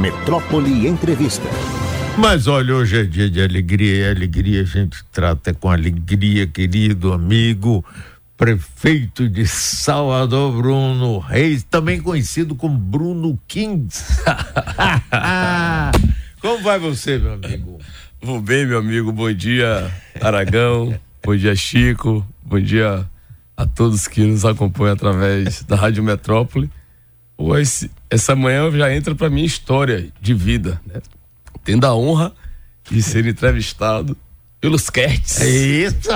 [0.00, 1.46] Metrópole Entrevista.
[2.16, 7.12] Mas olha, hoje é dia de alegria e alegria a gente trata com alegria, querido
[7.12, 7.84] amigo,
[8.34, 14.22] prefeito de Salvador, Bruno Reis, também conhecido como Bruno Kings.
[16.40, 17.78] como vai você, meu amigo?
[18.22, 19.12] Vou bem, meu amigo.
[19.12, 20.98] Bom dia, Aragão.
[21.22, 22.26] bom dia, Chico.
[22.42, 23.06] Bom dia
[23.54, 26.70] a todos que nos acompanham através da Rádio Metrópole.
[27.36, 31.00] Hoje, essa manhã já entra para minha história de vida, né?
[31.64, 32.32] Tendo a honra
[32.90, 34.16] de ser entrevistado
[34.60, 35.40] pelos Kertz.
[35.40, 36.10] Isso!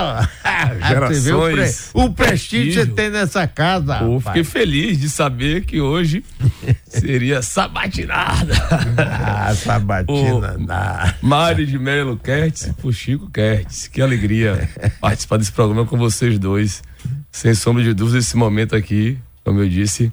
[0.87, 1.91] Gerações.
[1.95, 3.99] o, pre, o prestígio que você tem nessa casa.
[3.99, 6.23] Pô, fiquei feliz de saber que hoje
[6.85, 8.53] seria sabatinada.
[8.97, 11.15] Ah, sabatina, nada.
[11.21, 13.87] Mário de Melo Kertz pro Chico Kertz.
[13.87, 14.69] Que alegria
[15.01, 16.83] participar desse programa com vocês dois.
[17.31, 20.11] Sem sombra de dúvida, esse momento aqui, como eu disse,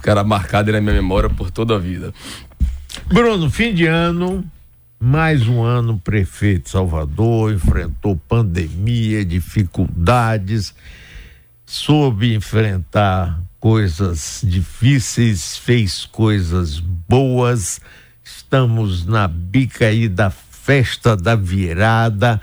[0.00, 2.12] ficará marcado na minha memória por toda a vida.
[3.06, 4.42] Bruno, fim de ano,
[4.98, 10.74] mais um ano prefeito Salvador, enfrentou pandemia, dificuldades,
[11.66, 17.78] soube enfrentar coisas difíceis, fez coisas boas.
[18.24, 22.40] Estamos na bica aí da festa da virada.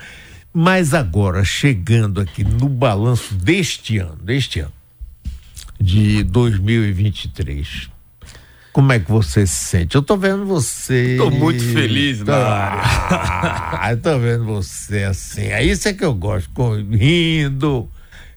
[0.53, 4.76] Mas agora, chegando aqui no balanço deste ano, deste ano,
[5.79, 7.89] de 2023,
[8.77, 9.95] como é que você se sente?
[9.95, 11.15] Eu tô vendo você.
[11.17, 12.31] Tô muito feliz, tô...
[12.31, 12.79] Mário.
[12.83, 15.47] Ah, eu tô vendo você assim.
[15.47, 16.51] É isso é que eu gosto,
[16.91, 17.89] rindo,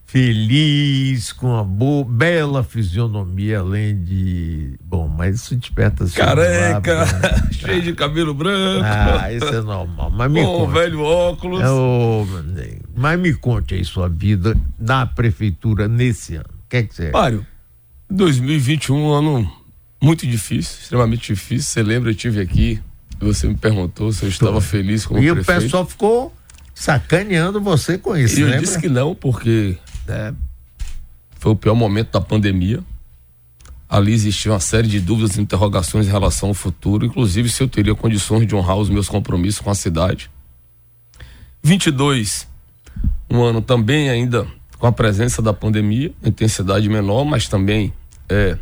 [0.07, 4.79] feliz, com uma boa, bela fisionomia, além de.
[4.83, 6.15] Bom, mas isso desperta assim.
[6.15, 7.05] Careca,
[7.53, 8.83] cheio de cabelo branco.
[8.83, 10.11] Ah, isso é normal.
[10.11, 10.73] Mas me Bom, conte.
[10.73, 11.61] velho óculos.
[11.61, 16.60] É, mas me conte aí sua vida na prefeitura nesse ano.
[16.71, 17.11] Que é que você.
[17.11, 17.45] Mário,
[18.09, 19.53] 2021 um ano
[20.03, 21.67] muito difícil, extremamente difícil.
[21.71, 22.81] Você lembra, eu tive aqui,
[23.21, 25.59] você me perguntou se eu estava feliz com o E prefeito.
[25.59, 26.35] o pessoal ficou
[26.75, 28.61] sacaneando você com isso, E eu lembra?
[28.63, 30.35] disse que não, porque né,
[31.39, 32.83] foi o pior momento da pandemia.
[33.89, 37.69] Ali existia uma série de dúvidas e interrogações em relação ao futuro, inclusive se eu
[37.69, 40.31] teria condições de honrar os meus compromissos com a cidade.
[41.63, 42.47] 22,
[43.29, 44.47] um ano também ainda
[44.81, 47.93] com a presença da pandemia, intensidade menor, mas também
[48.31, 48.57] é,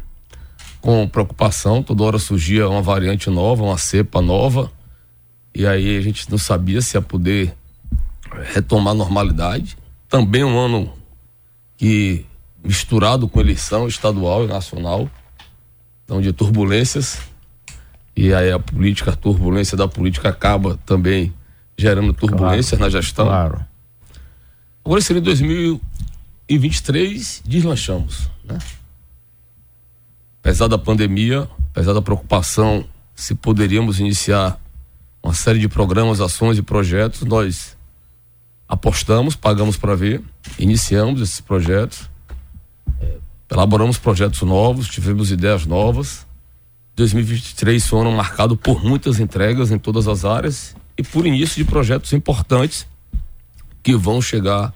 [0.80, 1.80] com preocupação.
[1.80, 4.70] Toda hora surgia uma variante nova, uma cepa nova,
[5.54, 7.54] e aí a gente não sabia se ia poder
[8.52, 9.78] retomar a normalidade.
[10.08, 10.92] Também um ano
[11.76, 12.26] que
[12.64, 15.08] misturado com eleição estadual e nacional,
[16.04, 17.20] então de turbulências.
[18.16, 21.32] E aí a política, a turbulência da política acaba também
[21.76, 23.26] gerando turbulências Claro, na gestão.
[23.26, 23.64] Claro.
[24.84, 25.22] Agora seria
[26.48, 28.58] 2023, deslanchamos, né?
[30.40, 34.58] Apesar da pandemia, apesar da preocupação se poderíamos iniciar
[35.22, 37.76] uma série de programas, ações e projetos, nós
[38.66, 40.22] apostamos, pagamos para ver,
[40.58, 42.08] iniciamos esses projetos,
[43.00, 43.18] eh,
[43.50, 46.26] elaboramos projetos novos, tivemos ideias novas.
[46.96, 51.62] 2023 foi um ano marcado por muitas entregas em todas as áreas e por início
[51.62, 52.86] de projetos importantes
[53.82, 54.72] que vão chegar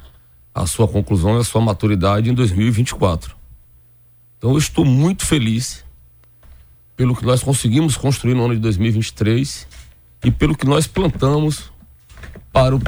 [0.54, 3.36] à sua conclusão e à sua maturidade em 2024.
[4.38, 5.84] Então eu estou muito feliz
[6.96, 9.66] pelo que nós conseguimos construir no ano de 2023
[10.24, 11.72] e pelo que nós plantamos
[12.52, 12.80] para o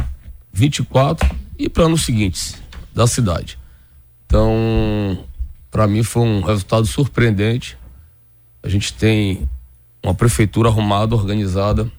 [0.52, 2.60] 24 e para anos seguintes
[2.94, 3.58] da cidade.
[4.26, 5.24] Então,
[5.70, 7.76] para mim foi um resultado surpreendente.
[8.62, 9.48] A gente tem
[10.02, 11.90] uma prefeitura arrumada, organizada.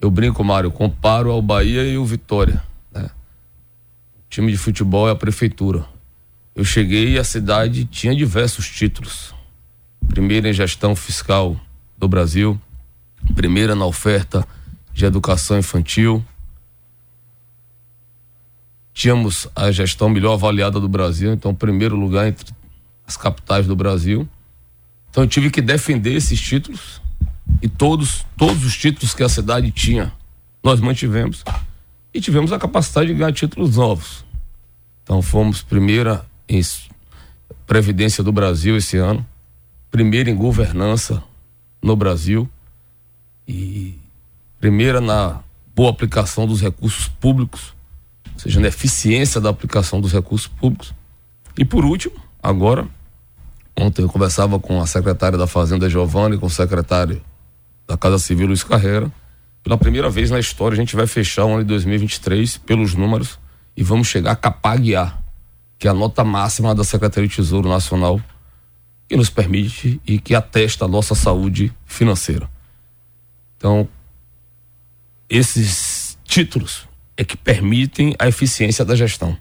[0.00, 2.62] Eu brinco, Mário, comparo ao Bahia e o Vitória.
[4.34, 5.86] Time de futebol é a prefeitura.
[6.56, 9.32] Eu cheguei e a cidade tinha diversos títulos.
[10.08, 11.56] Primeira em gestão fiscal
[11.96, 12.60] do Brasil,
[13.36, 14.44] primeira na oferta
[14.92, 16.20] de educação infantil.
[18.92, 22.52] Tínhamos a gestão melhor avaliada do Brasil, então primeiro lugar entre
[23.06, 24.28] as capitais do Brasil.
[25.10, 27.00] Então eu tive que defender esses títulos
[27.62, 30.12] e todos todos os títulos que a cidade tinha,
[30.60, 31.44] nós mantivemos
[32.12, 34.24] e tivemos a capacidade de ganhar títulos novos.
[35.04, 36.60] Então fomos primeira em
[37.66, 39.24] previdência do Brasil esse ano,
[39.90, 41.22] primeira em governança
[41.82, 42.48] no Brasil
[43.46, 43.98] e
[44.58, 45.40] primeira na
[45.74, 47.74] boa aplicação dos recursos públicos,
[48.32, 50.94] ou seja, na eficiência da aplicação dos recursos públicos.
[51.56, 52.88] E por último, agora,
[53.78, 57.22] ontem eu conversava com a secretária da Fazenda Giovanni, com o secretário
[57.86, 59.12] da Casa Civil Luiz Carreira.
[59.62, 63.38] Pela primeira vez na história, a gente vai fechar o ano de 2023 pelos números
[63.76, 65.22] e vamos chegar a capaguear,
[65.78, 68.20] que é a nota máxima da Secretaria de Tesouro Nacional,
[69.08, 72.48] que nos permite e que atesta a nossa saúde financeira.
[73.56, 73.88] Então,
[75.28, 79.36] esses títulos é que permitem a eficiência da gestão.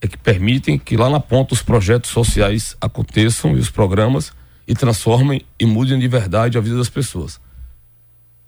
[0.00, 4.32] É que permitem que lá na ponta os projetos sociais aconteçam e os programas
[4.66, 7.40] e transformem e mudem de verdade a vida das pessoas.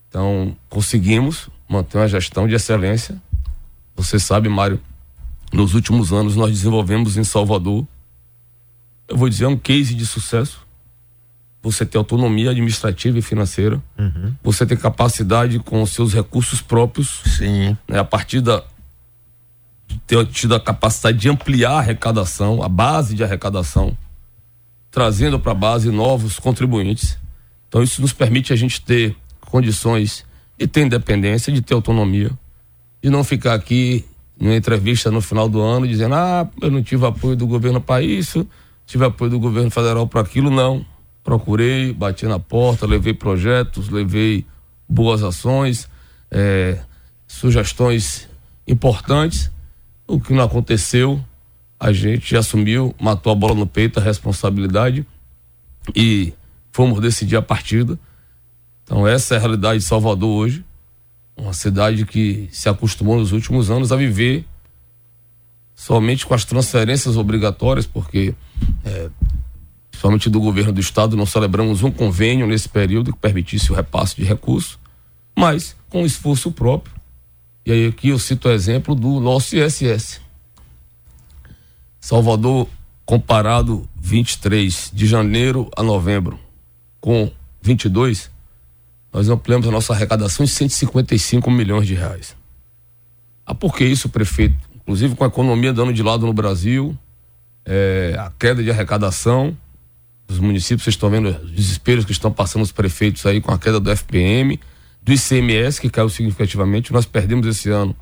[0.08, 3.20] Então, conseguimos manter uma gestão de excelência.
[3.96, 4.80] Você sabe, Mário,
[5.52, 7.86] nos últimos anos nós desenvolvemos em Salvador,
[9.08, 10.64] eu vou dizer, um case de sucesso.
[11.62, 14.34] Você ter autonomia administrativa e financeira, uhum.
[14.42, 17.22] você ter capacidade com os seus recursos próprios.
[17.24, 17.76] Sim.
[17.88, 18.62] Né, a partir da,
[19.86, 23.96] de ter tido a capacidade de ampliar a arrecadação, a base de arrecadação,
[24.90, 27.18] trazendo para a base novos contribuintes.
[27.68, 30.24] Então isso nos permite a gente ter condições
[30.58, 32.30] de ter independência, de ter autonomia,
[33.02, 34.04] e não ficar aqui
[34.38, 38.02] numa entrevista no final do ano dizendo: ah, eu não tive apoio do governo para
[38.02, 38.46] isso,
[38.86, 40.84] tive apoio do governo federal para aquilo, não.
[41.22, 44.44] Procurei, bati na porta, levei projetos, levei
[44.86, 45.88] boas ações,
[46.30, 46.78] é,
[47.26, 48.28] sugestões
[48.68, 49.50] importantes.
[50.06, 51.24] O que não aconteceu,
[51.80, 55.06] a gente assumiu, matou a bola no peito, a responsabilidade
[55.94, 56.34] e
[56.72, 57.98] fomos decidir a partida.
[58.82, 60.64] Então, essa é a realidade de Salvador hoje.
[61.36, 64.46] Uma cidade que se acostumou nos últimos anos a viver
[65.74, 68.34] somente com as transferências obrigatórias, porque,
[68.84, 69.10] é,
[69.90, 74.16] principalmente do governo do estado, não celebramos um convênio nesse período que permitisse o repasse
[74.16, 74.78] de recursos,
[75.36, 76.94] mas com esforço próprio.
[77.66, 80.20] E aí aqui eu cito o exemplo do nosso ISS.
[81.98, 82.68] Salvador,
[83.04, 86.38] comparado 23 de janeiro a novembro
[87.00, 88.30] com 22,
[89.14, 92.36] nós ampliamos a nossa arrecadação em 155 milhões de reais.
[93.46, 94.56] Ah, por que isso, prefeito?
[94.74, 96.98] Inclusive com a economia dando de lado no Brasil,
[97.64, 99.56] é, a queda de arrecadação,
[100.28, 103.58] os municípios, vocês estão vendo os desesperos que estão passando os prefeitos aí com a
[103.58, 104.58] queda do FPM,
[105.00, 106.92] do ICMS, que caiu significativamente.
[106.92, 107.94] Nós perdemos esse ano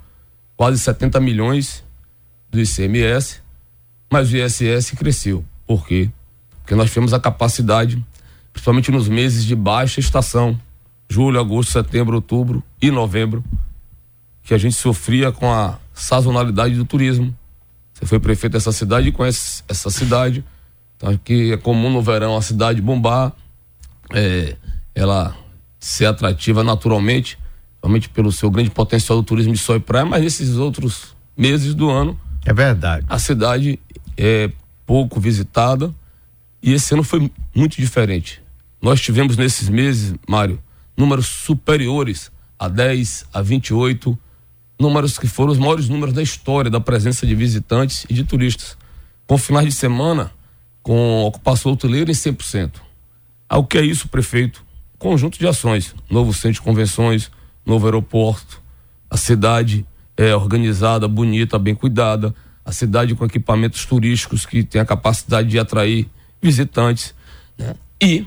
[0.56, 1.84] quase 70 milhões
[2.50, 3.40] do ICMS,
[4.10, 5.44] mas o ISS cresceu.
[5.66, 6.08] Por quê?
[6.60, 8.02] Porque nós tivemos a capacidade,
[8.50, 10.58] principalmente nos meses de baixa estação,
[11.12, 13.44] julho, agosto, setembro, outubro e novembro,
[14.42, 17.36] que a gente sofria com a sazonalidade do turismo.
[17.92, 20.42] Você foi prefeito dessa cidade e conhece essa cidade.
[20.96, 23.32] Então, que é comum no verão a cidade bombar,
[24.12, 24.56] é,
[24.94, 25.36] ela
[25.78, 27.38] ser atrativa naturalmente,
[27.80, 31.74] somente pelo seu grande potencial do turismo de sol e praia, mas nesses outros meses
[31.74, 32.18] do ano.
[32.44, 33.04] É verdade.
[33.08, 33.78] A cidade
[34.16, 34.50] é
[34.86, 35.94] pouco visitada
[36.62, 38.42] e esse ano foi muito diferente.
[38.80, 40.60] Nós tivemos nesses meses, Mário,
[40.96, 44.18] números superiores a 10, a 28,
[44.78, 48.76] números que foram os maiores números da história da presença de visitantes e de turistas.
[49.26, 50.32] Com finais de semana,
[50.82, 52.74] com ocupação hoteleira em 100%.
[53.48, 54.64] Ah, o que é isso, prefeito?
[54.98, 55.94] Conjunto de ações.
[56.10, 57.30] Novo centro de convenções,
[57.64, 58.62] novo aeroporto,
[59.08, 59.86] a cidade
[60.16, 62.34] é organizada, bonita, bem cuidada,
[62.64, 66.08] a cidade com equipamentos turísticos que tem a capacidade de atrair
[66.40, 67.14] visitantes,
[67.58, 67.74] né?
[68.00, 68.26] E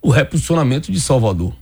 [0.00, 1.54] o reposicionamento de Salvador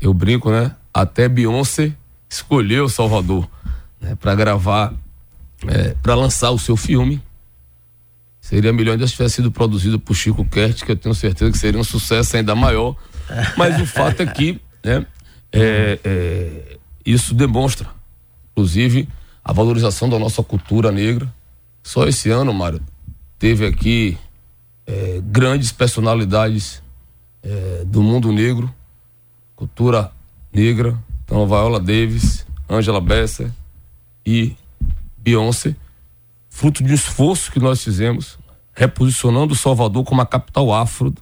[0.00, 0.74] eu brinco, né?
[0.92, 1.92] Até Beyoncé
[2.28, 3.48] escolheu Salvador
[4.00, 4.92] né, para gravar,
[5.66, 7.22] é, para lançar o seu filme.
[8.40, 11.58] Seria melhor ainda se tivesse sido produzido por Chico Kert, que eu tenho certeza que
[11.58, 12.94] seria um sucesso ainda maior.
[13.56, 15.04] Mas o fato é que né,
[15.52, 17.88] é, é, isso demonstra,
[18.52, 19.08] inclusive,
[19.44, 21.32] a valorização da nossa cultura negra.
[21.82, 22.80] Só esse ano, Mário,
[23.38, 24.16] teve aqui
[24.86, 26.82] é, grandes personalidades
[27.42, 28.72] é, do mundo negro
[29.56, 30.12] cultura
[30.52, 33.50] negra, então Viola Davis, Angela Besser
[34.24, 34.54] e
[35.16, 35.74] Beyoncé,
[36.48, 38.38] fruto de um esforço que nós fizemos,
[38.74, 41.12] reposicionando Salvador como a capital afro,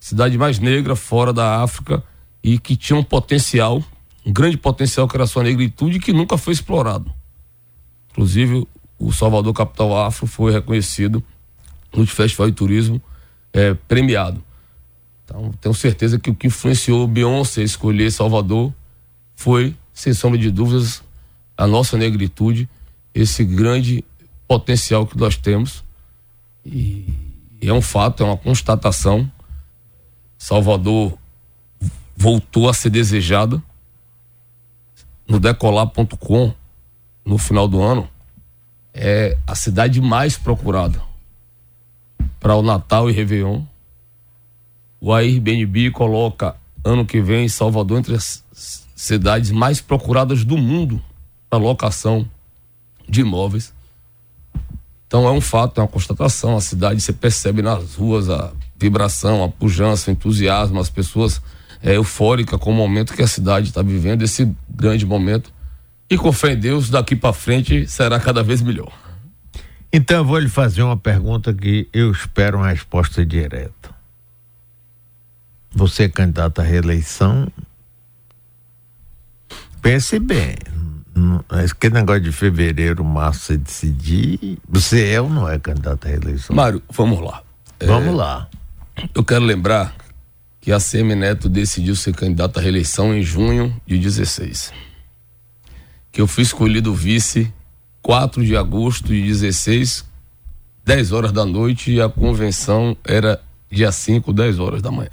[0.00, 2.02] cidade mais negra fora da África
[2.42, 3.84] e que tinha um potencial,
[4.24, 7.12] um grande potencial que era a sua negritude que nunca foi explorado.
[8.10, 8.66] Inclusive,
[8.98, 11.22] o Salvador Capital Afro foi reconhecido
[11.94, 13.00] no Festival de Turismo
[13.52, 14.42] é, premiado.
[15.28, 18.72] Então, tenho certeza que o que influenciou Beyoncé a escolher Salvador
[19.36, 21.02] foi, sem sombra de dúvidas,
[21.54, 22.66] a nossa negritude,
[23.14, 24.02] esse grande
[24.46, 25.84] potencial que nós temos.
[26.64, 27.12] E,
[27.60, 29.30] é um fato, é uma constatação.
[30.38, 31.18] Salvador
[32.16, 33.62] voltou a ser desejada.
[35.28, 36.54] No decolar.com,
[37.22, 38.08] no final do ano,
[38.94, 41.02] é a cidade mais procurada
[42.40, 43.62] para o Natal e Réveillon
[45.00, 48.44] o Airbnb coloca ano que vem Salvador entre as
[48.96, 51.02] cidades mais procuradas do mundo
[51.48, 52.28] para locação
[53.08, 53.72] de imóveis.
[55.06, 56.56] Então é um fato, é uma constatação.
[56.56, 61.40] A cidade você percebe nas ruas a vibração, a pujança, o entusiasmo, as pessoas
[61.82, 65.52] é, eufórica com o momento que a cidade está vivendo, esse grande momento.
[66.10, 68.92] E com fé em Deus, daqui para frente será cada vez melhor.
[69.92, 73.97] Então eu vou lhe fazer uma pergunta que eu espero uma resposta direta.
[75.72, 77.46] Você é candidato à reeleição?
[79.82, 80.56] Pense bem.
[81.64, 84.58] Esse negócio de fevereiro, março, você decidir.
[84.68, 86.54] Você é ou não é candidato à reeleição?
[86.54, 87.42] Mário, vamos lá.
[87.80, 88.48] Vamos é, lá.
[89.14, 89.94] Eu quero lembrar
[90.60, 94.72] que a CM Neto decidiu ser candidato à reeleição em junho de 16.
[96.10, 97.52] Que eu fui escolhido vice
[98.02, 100.04] 4 de agosto de 16,
[100.84, 105.10] 10 horas da noite, e a convenção era dia 5, 10 horas da manhã.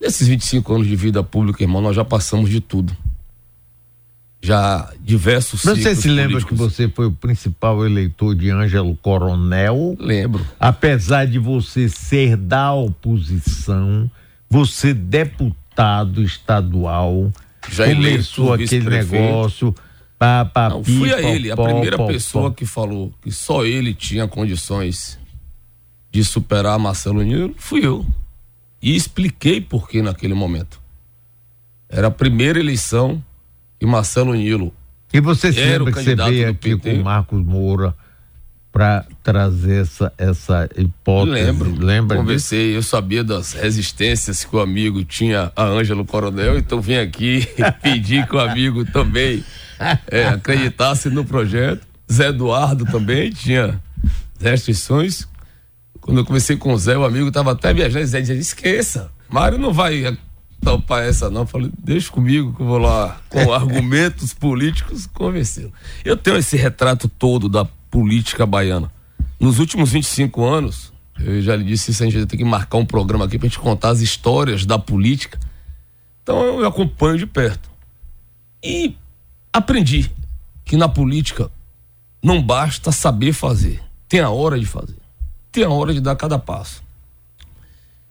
[0.00, 2.96] Nesses 25 anos de vida pública, irmão, nós já passamos de tudo.
[4.40, 6.58] Já diversos Você se lembra políticos.
[6.58, 9.96] que você foi o principal eleitor de Ângelo Coronel?
[9.98, 10.46] Lembro.
[10.60, 14.08] Apesar de você ser da oposição,
[14.48, 17.32] você deputado estadual,
[17.68, 19.74] já começou aquele negócio
[20.18, 24.26] Pá, pá, Não, fui a ele, a primeira pessoa que falou que só ele tinha
[24.26, 25.16] condições
[26.10, 28.04] de superar Marcelo Nilo, fui eu.
[28.80, 30.80] E expliquei por que naquele momento.
[31.88, 33.22] Era a primeira eleição
[33.80, 34.72] e Marcelo Nilo.
[35.12, 36.78] E você sempre que você veio aqui PT.
[36.78, 37.94] com o Marcos Moura
[38.70, 41.32] para trazer essa, essa hipótese.
[41.32, 41.74] Lembro.
[41.84, 42.78] Lembra Conversei, disso?
[42.78, 47.48] eu sabia das resistências que o amigo tinha a Ângelo Coronel, então vim aqui
[47.82, 49.42] pedir que o amigo também
[50.06, 51.86] é, acreditasse no projeto.
[52.10, 53.80] Zé Eduardo também tinha
[54.40, 55.26] restrições.
[56.08, 59.58] Quando eu comecei com o Zé, o amigo estava até viajando, Zé dizia, esqueça, Mário
[59.58, 60.16] não vai
[60.58, 61.42] topar essa não.
[61.42, 65.70] Eu falei, deixa comigo que eu vou lá com argumentos políticos convencê-lo.
[66.02, 68.90] Eu tenho esse retrato todo da política baiana.
[69.38, 72.86] Nos últimos 25 anos, eu já lhe disse isso, a gente tem que marcar um
[72.86, 75.38] programa aqui pra gente contar as histórias da política.
[76.22, 77.68] Então eu acompanho de perto.
[78.64, 78.96] E
[79.52, 80.10] aprendi
[80.64, 81.50] que na política
[82.24, 84.96] não basta saber fazer, tem a hora de fazer,
[85.50, 86.82] tem a hora de dar cada passo.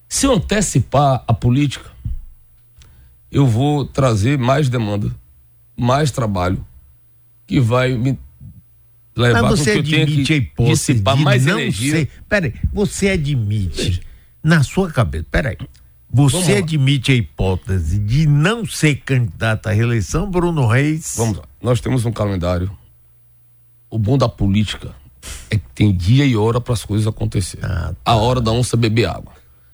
[0.08, 1.92] Se eu antecipar a política,
[3.32, 5.14] eu vou trazer mais demanda,
[5.76, 6.66] mais trabalho,
[7.46, 8.18] que vai me
[9.16, 11.92] levar Mas você admite a hipótese de mais não energia.
[11.92, 14.02] Ser, peraí, você admite Veja.
[14.44, 15.58] na sua cabeça, peraí,
[16.10, 21.16] você admite a hipótese de não ser candidato à reeleição, Bruno Reis?
[21.18, 21.44] Vamos lá.
[21.62, 22.72] Nós temos um calendário.
[23.90, 24.96] O bom da política
[25.50, 27.66] é que tem dia e hora para as coisas acontecerem.
[27.66, 28.12] Ah, tá.
[28.12, 29.34] A hora da onça beber água.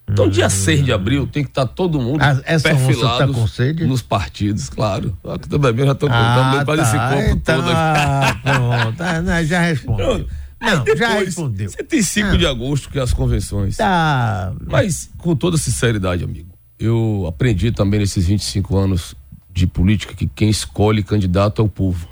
[0.10, 0.30] Então, hum.
[0.30, 4.70] dia 6 de abril, tem que estar tá todo mundo ah, perfilado tá nos partidos,
[4.70, 5.18] claro.
[5.24, 6.88] Eu também já estou ah, quase tá.
[6.88, 8.42] esse corpo então, todo aqui.
[8.42, 10.28] Pronto, ah, já respondeu.
[10.62, 11.70] Não, depois, já respondeu.
[11.70, 13.78] Você tem 5 de agosto, que é as convenções.
[13.78, 14.54] Tá.
[14.66, 19.16] Mas, com toda sinceridade, amigo, eu aprendi também nesses 25 anos
[19.52, 22.08] de política que quem escolhe candidato é o povo.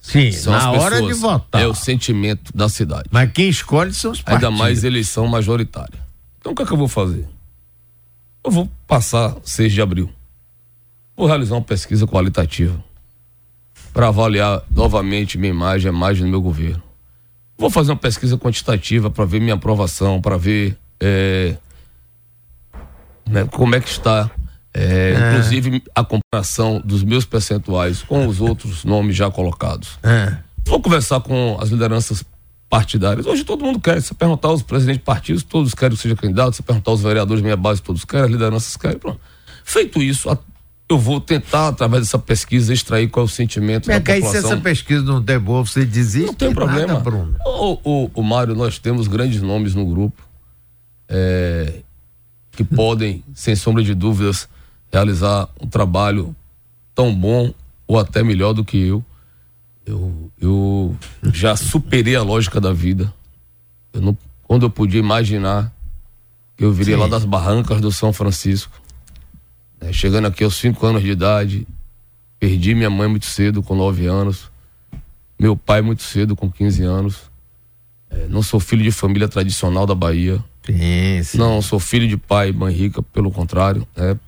[0.00, 1.60] Sim, são na hora de votar.
[1.60, 3.04] É o sentimento da cidade.
[3.10, 4.48] Mas quem escolhe são os partidos.
[4.48, 6.00] Ainda mais eleição majoritária.
[6.38, 7.28] Então o que é que eu vou fazer?
[8.44, 10.10] Eu vou passar 6 de abril.
[11.16, 12.82] Vou realizar uma pesquisa qualitativa
[13.92, 16.82] para avaliar novamente minha imagem, a imagem do meu governo.
[17.58, 21.56] Vou fazer uma pesquisa quantitativa para ver minha aprovação, para ver é,
[23.28, 24.30] né, como é que está,
[24.74, 25.30] é, é.
[25.30, 29.98] inclusive a comparação dos meus percentuais com os outros nomes já colocados.
[30.02, 30.36] É.
[30.66, 32.24] Vou conversar com as lideranças
[32.68, 33.26] partidárias.
[33.26, 34.00] Hoje todo mundo quer.
[34.02, 36.54] Se perguntar aos presidentes de partidos, todos querem que seja candidato.
[36.54, 38.26] Se perguntar aos vereadores de minha base, todos querem.
[38.26, 38.98] As lideranças querem.
[38.98, 39.20] Pronto.
[39.64, 40.28] Feito isso,
[40.88, 44.40] eu vou tentar, através dessa pesquisa, extrair qual é o sentimento é da população.
[44.40, 46.28] se essa pesquisa não der boa, você desiste?
[46.28, 46.94] Não tem problema.
[46.94, 47.36] Nada, Bruno.
[47.44, 50.22] O, o, o Mário, nós temos grandes nomes no grupo
[51.08, 51.80] é,
[52.52, 54.48] que podem, sem sombra de dúvidas,
[54.92, 56.34] realizar um trabalho
[56.94, 57.52] tão bom
[57.86, 59.04] ou até melhor do que eu.
[59.86, 60.96] Eu, eu
[61.32, 63.12] já superei a lógica da vida.
[63.92, 65.72] Eu não, quando eu podia imaginar
[66.56, 67.00] que eu viria Sim.
[67.00, 68.78] lá das barrancas do São Francisco
[69.80, 71.66] é, chegando aqui aos 5 anos de idade,
[72.38, 74.50] perdi minha mãe muito cedo, com 9 anos,
[75.38, 77.16] meu pai muito cedo, com 15 anos.
[78.10, 80.42] É, não sou filho de família tradicional da Bahia.
[80.64, 81.38] Sim, sim.
[81.38, 83.86] Não, sou filho de pai e mãe rica, pelo contrário.
[83.96, 84.18] Né?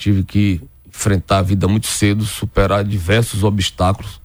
[0.00, 4.18] Tive que enfrentar a vida muito cedo, superar diversos obstáculos.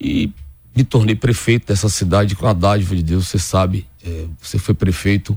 [0.00, 0.32] E
[0.74, 3.26] me tornei prefeito dessa cidade com a dádiva de Deus.
[3.26, 5.36] Você sabe, é, você foi prefeito,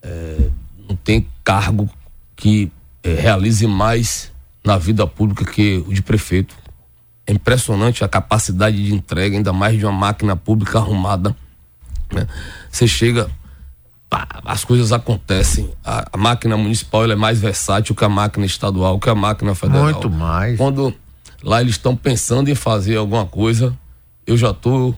[0.00, 0.48] é,
[0.88, 1.86] não tem cargo
[2.34, 4.32] que é, realize mais
[4.64, 6.56] na vida pública que o de prefeito.
[7.26, 11.36] É impressionante a capacidade de entrega, ainda mais de uma máquina pública arrumada.
[12.10, 12.26] Né?
[12.70, 13.30] Você chega
[14.44, 15.70] as coisas acontecem.
[15.84, 19.84] A, a máquina municipal é mais versátil que a máquina estadual, que a máquina federal.
[19.84, 20.58] Muito mais.
[20.58, 20.94] Quando
[21.42, 23.76] lá eles estão pensando em fazer alguma coisa,
[24.26, 24.96] eu já estou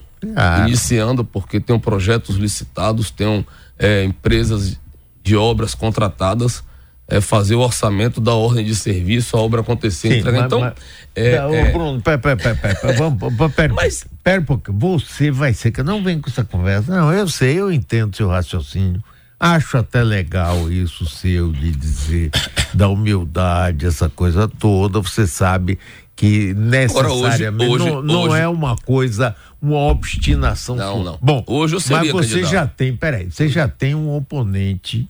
[0.65, 3.45] iniciando, porque tem projetos licitados, tem
[3.77, 4.79] é, empresas
[5.23, 6.63] de obras contratadas
[7.07, 10.23] é fazer o orçamento da ordem de serviço, a obra acontecer, Sim.
[10.23, 10.73] Mas, então, mas,
[11.13, 11.71] é, não, é...
[11.71, 15.83] Bruno, pera, pera, pera, pera, vamos, pera, mas, pera um pouquinho, você vai ser que
[15.83, 16.95] não vem com essa conversa.
[16.95, 19.03] Não, eu sei, eu entendo seu raciocínio.
[19.39, 22.31] Acho até legal isso seu de dizer
[22.73, 24.99] da humildade, essa coisa toda.
[25.01, 25.77] Você sabe
[26.15, 28.41] que necessariamente hoje, hoje, não, não hoje...
[28.41, 30.75] é uma coisa, uma obstinação.
[30.75, 31.19] Não, não.
[31.21, 32.51] Bom, hoje eu seria mas você candidato.
[32.51, 35.07] já tem, peraí, você já tem um oponente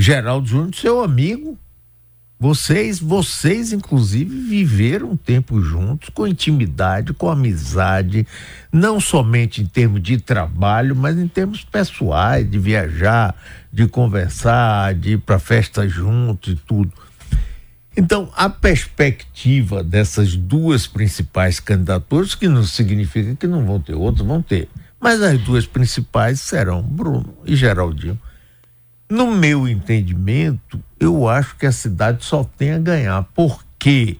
[0.00, 1.58] Geraldo Júnior, seu amigo.
[2.38, 8.24] Vocês, vocês inclusive viveram um tempo juntos, com intimidade, com amizade,
[8.72, 13.34] não somente em termos de trabalho, mas em termos pessoais, de viajar,
[13.72, 16.92] de conversar, de ir para festa juntos e tudo.
[17.96, 24.24] Então, a perspectiva dessas duas principais candidaturas, que não significa que não vão ter outros,
[24.24, 24.68] vão ter.
[25.00, 28.16] Mas as duas principais serão Bruno e Geraldinho.
[29.10, 34.18] No meu entendimento, eu acho que a cidade só tem a ganhar, porque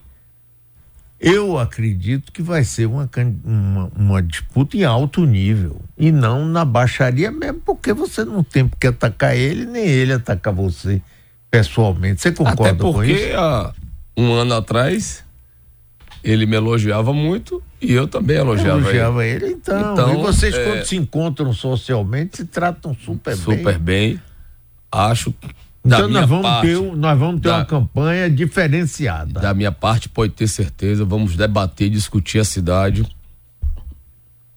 [1.21, 3.09] eu acredito que vai ser uma,
[3.45, 8.67] uma, uma, disputa em alto nível e não na baixaria mesmo, porque você não tem
[8.67, 11.03] porque atacar ele, nem ele atacar você
[11.51, 12.23] pessoalmente.
[12.23, 13.15] Você concorda Até com isso?
[13.15, 13.73] Porque há
[14.17, 15.25] um ano atrás
[16.23, 19.45] ele me elogiava muito e eu também elogiava, eu elogiava ele.
[19.45, 19.55] ele.
[19.55, 20.65] Então, então, e vocês é...
[20.65, 23.65] quando se encontram socialmente se tratam super, super bem.
[23.65, 24.28] Super bem
[24.91, 25.49] acho que
[25.85, 29.41] então nós vamos, parte, ter, nós vamos ter da, uma campanha diferenciada.
[29.41, 33.07] Da minha parte, pode ter certeza, vamos debater, discutir a cidade.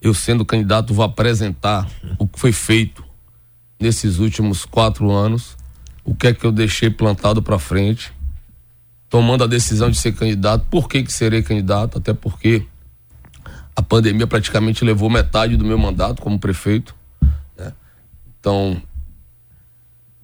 [0.01, 3.03] Eu, sendo candidato, vou apresentar o que foi feito
[3.79, 5.55] nesses últimos quatro anos,
[6.03, 8.11] o que é que eu deixei plantado para frente,
[9.09, 10.65] tomando a decisão de ser candidato.
[10.69, 11.97] Por que, que serei candidato?
[11.97, 12.65] Até porque
[13.75, 16.95] a pandemia praticamente levou metade do meu mandato como prefeito.
[17.57, 17.71] Né?
[18.39, 18.81] Então,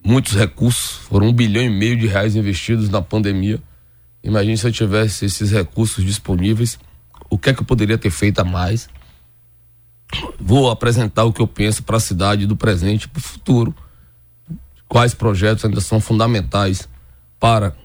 [0.07, 3.61] muitos recursos, foram um bilhão e meio de reais investidos na pandemia.
[4.23, 6.79] Imagine se eu tivesse esses recursos disponíveis,
[7.29, 8.87] o que é que eu poderia ter feito a mais?
[10.39, 13.75] Vou apresentar o que eu penso para a cidade do presente e para o futuro.
[14.87, 16.87] Quais projetos ainda são fundamentais
[17.37, 17.75] para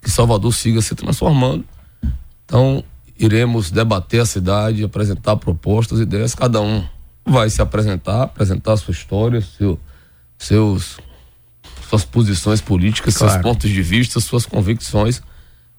[0.00, 1.64] que Salvador siga se transformando.
[2.44, 2.84] Então,
[3.18, 6.36] iremos debater a cidade, apresentar propostas, ideias.
[6.36, 6.86] Cada um
[7.26, 9.80] vai se apresentar, apresentar sua história, seu,
[10.38, 11.00] seus
[11.94, 13.32] suas posições políticas, claro.
[13.32, 15.22] seus pontos de vista, suas convicções.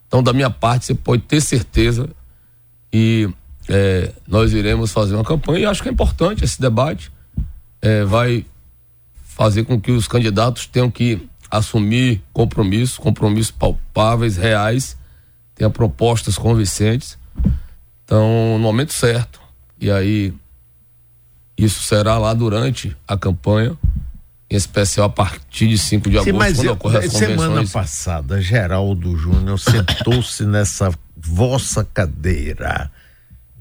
[0.08, 2.10] Então, da minha parte, você pode ter certeza
[2.92, 3.30] e
[3.68, 7.12] é, nós iremos fazer uma campanha e acho que é importante esse debate.
[7.82, 8.46] É, vai
[9.26, 14.98] fazer com que os candidatos tenham que assumir compromissos, compromissos palpáveis, reais,
[15.54, 17.18] tenha propostas convincentes.
[18.06, 19.42] Então, no momento certo.
[19.80, 20.34] E aí,
[21.58, 23.78] isso será lá durante a campanha
[24.50, 29.18] especial a partir de 5 de agosto, Sim, quando eu, ocorre as Semana passada, Geraldo
[29.18, 32.92] Júnior sentou-se nessa vossa cadeira.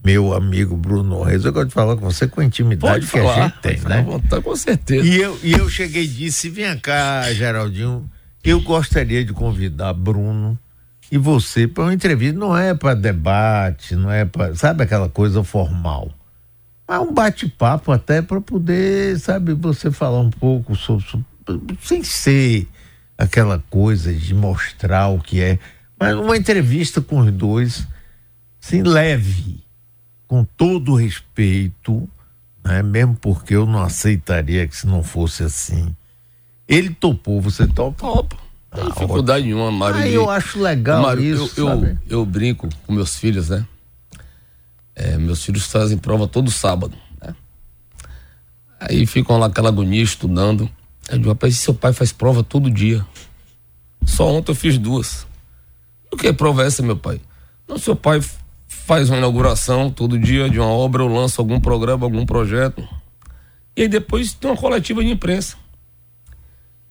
[0.05, 3.13] Meu amigo Bruno Reis, eu gosto de falar com você com a intimidade pode que
[3.13, 4.03] falar, a gente tem, né?
[4.03, 5.07] Vontade, com certeza.
[5.07, 8.11] E eu, e eu cheguei e disse: vem cá, Geraldinho,
[8.45, 10.59] eu gostaria de convidar Bruno
[11.11, 12.39] e você para uma entrevista.
[12.39, 14.55] Não é para debate, não é para.
[14.55, 16.13] Sabe aquela coisa formal
[16.87, 21.25] mas um bate-papo até para poder, sabe, você falar um pouco sobre, sobre,
[21.81, 22.69] sem ser
[23.17, 25.59] aquela coisa de mostrar o que é,
[25.99, 27.87] mas uma entrevista com os dois,
[28.63, 29.65] assim, leve,
[30.27, 32.09] com todo respeito,
[32.65, 32.83] né?
[32.83, 35.95] mesmo porque eu não aceitaria que se não fosse assim.
[36.67, 37.99] Ele topou, você topa?
[37.99, 38.37] Topa.
[38.73, 40.01] Não tem ah, dificuldade nenhuma, Mário.
[40.01, 43.65] Ah, eu acho legal Mário, isso, eu, eu, eu, brinco com meus filhos, né?
[44.95, 46.97] É, meus filhos fazem prova todo sábado.
[47.21, 47.35] Né?
[48.81, 50.71] Aí ficam lá aquela agonia estudando.
[51.09, 53.05] Eu digo, rapaz, seu pai faz prova todo dia.
[54.07, 55.27] Só ontem eu fiz duas.
[56.13, 57.21] O que prova é essa, meu pai?
[57.67, 58.21] Não, seu pai
[58.67, 62.87] faz uma inauguração todo dia de uma obra, eu lanço algum programa, algum projeto.
[63.77, 65.57] E aí depois tem uma coletiva de imprensa.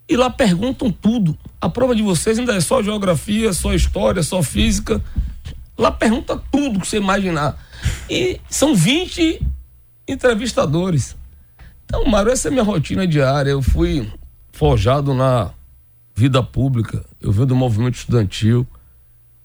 [0.09, 1.37] E lá perguntam tudo.
[1.61, 5.01] A prova de vocês ainda é só geografia, só história, só física.
[5.77, 7.57] Lá pergunta tudo que você imaginar.
[8.09, 9.41] E são 20
[10.07, 11.15] entrevistadores.
[11.85, 13.51] Então, Mário, essa é minha rotina diária.
[13.51, 14.11] Eu fui
[14.51, 15.51] forjado na
[16.15, 18.67] vida pública, eu venho do movimento estudantil,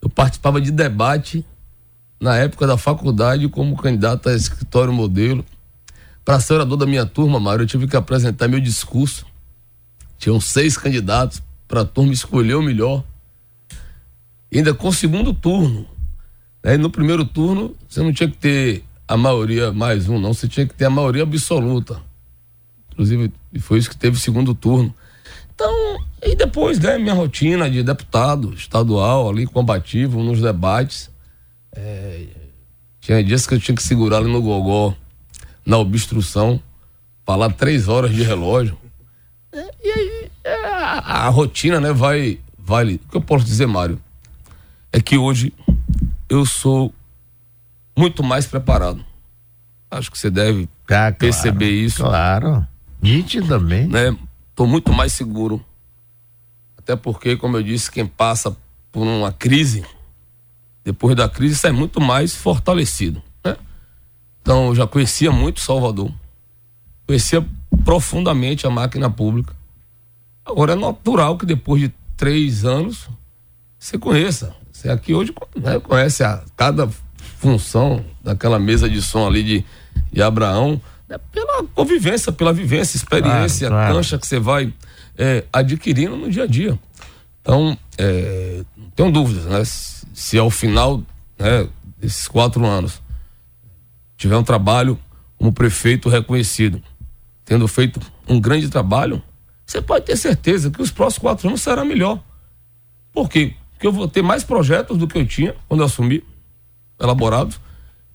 [0.03, 1.45] eu participava de debate
[2.21, 5.45] na época da faculdade como candidato a escritório modelo.
[6.25, 9.27] Para ser orador da minha turma, Mário, eu tive que apresentar meu discurso
[10.19, 13.03] Tinham seis candidatos para a turma escolher o melhor.
[14.51, 15.87] E ainda com o segundo turno.
[16.63, 16.77] Né?
[16.77, 20.35] no primeiro turno, você não tinha que ter a maioria mais um, não.
[20.35, 22.01] Você tinha que ter a maioria absoluta.
[22.93, 24.95] Inclusive, foi isso que teve o segundo turno.
[25.55, 25.73] Então,
[26.23, 31.11] e depois, né, minha rotina de deputado estadual ali, combativo, nos debates.
[31.73, 32.27] É,
[33.01, 34.95] tinha dias que eu tinha que segurar ali no gogó,
[35.65, 36.61] na obstrução,
[37.25, 38.77] falar três horas de relógio.
[39.53, 42.95] É, e aí, é, a, a, rotina, né, vai, vai.
[42.95, 44.01] O que eu posso dizer, Mário?
[44.93, 45.53] É que hoje
[46.29, 46.93] eu sou
[47.97, 49.05] muito mais preparado.
[49.91, 52.03] Acho que você deve ah, claro, perceber isso.
[52.03, 52.67] Claro.
[53.01, 53.89] Nitidamente.
[53.89, 54.17] Né?
[54.55, 55.65] Tô muito mais seguro.
[56.77, 58.57] Até porque, como eu disse, quem passa
[58.93, 59.85] por uma crise,
[60.85, 63.23] depois da crise, sai muito mais fortalecido.
[63.45, 63.57] Né?
[64.43, 66.13] Então, eu já conhecia muito Salvador.
[67.07, 67.47] Conhecia
[67.85, 69.57] profundamente a máquina pública.
[70.45, 73.09] Agora é natural que depois de três anos
[73.79, 74.55] você conheça.
[74.79, 76.89] Você aqui hoje né, conhece a cada
[77.39, 79.65] função daquela mesa de som ali de,
[80.13, 83.95] de Abraão, né, pela convivência, pela vivência, experiência, claro, claro.
[83.97, 84.73] cancha que você vai
[85.17, 86.79] é, adquirindo no dia a dia.
[87.41, 89.65] Então, é, não tenho dúvidas, né?
[89.65, 91.03] Se, se ao final
[91.37, 93.03] né, desses quatro anos
[94.17, 94.97] tiver um trabalho
[95.37, 96.81] como prefeito reconhecido,
[97.45, 99.21] tendo feito um grande trabalho,
[99.67, 102.23] você pode ter certeza que os próximos quatro anos será melhor.
[103.13, 103.29] Por
[103.79, 106.25] Porque eu vou ter mais projetos do que eu tinha quando eu assumi,
[107.01, 107.61] elaborados.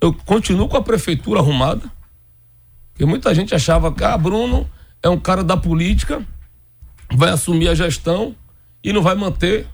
[0.01, 1.89] Eu continuo com a prefeitura arrumada,
[2.91, 4.69] porque muita gente achava que, ah, Bruno
[5.01, 6.21] é um cara da política,
[7.13, 8.35] vai assumir a gestão
[8.83, 9.65] e não vai manter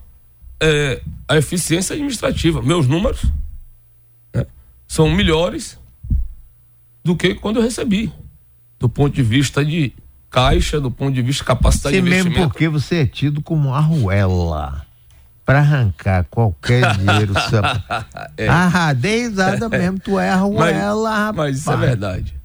[0.62, 2.62] é, a eficiência administrativa.
[2.62, 3.24] Meus números
[4.32, 4.46] né,
[4.88, 5.80] são melhores
[7.04, 8.14] do que quando eu recebi,
[8.78, 9.92] do ponto de vista de
[10.30, 12.38] caixa, do ponto de vista de capacidade Sim, de investimento.
[12.38, 14.88] mesmo porque você é tido como arruela
[15.50, 17.34] para arrancar qualquer dinheiro.
[18.38, 18.48] é.
[18.48, 22.36] Ah, desada mesmo, tu é arruela, mas, Mas isso é verdade.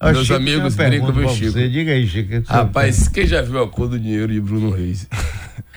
[0.00, 1.50] Eu Meus amigos brincam, meu Chico.
[1.50, 1.68] Você.
[1.68, 2.44] Diga aí, Chico.
[2.46, 5.08] Rapaz, quem já viu a cor do dinheiro de Bruno Reis?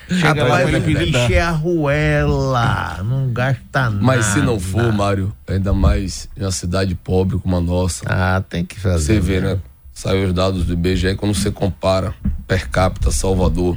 [0.10, 3.98] Chega Rapaz, o bicho é arruela, não gasta nada.
[4.00, 8.06] Mas se não for, Mário, ainda mais em uma cidade pobre como a nossa.
[8.08, 9.16] Ah, tem que fazer.
[9.16, 9.58] Você vê, né?
[9.92, 12.14] Saiu os dados do IBGE quando você compara
[12.48, 13.76] per capita Salvador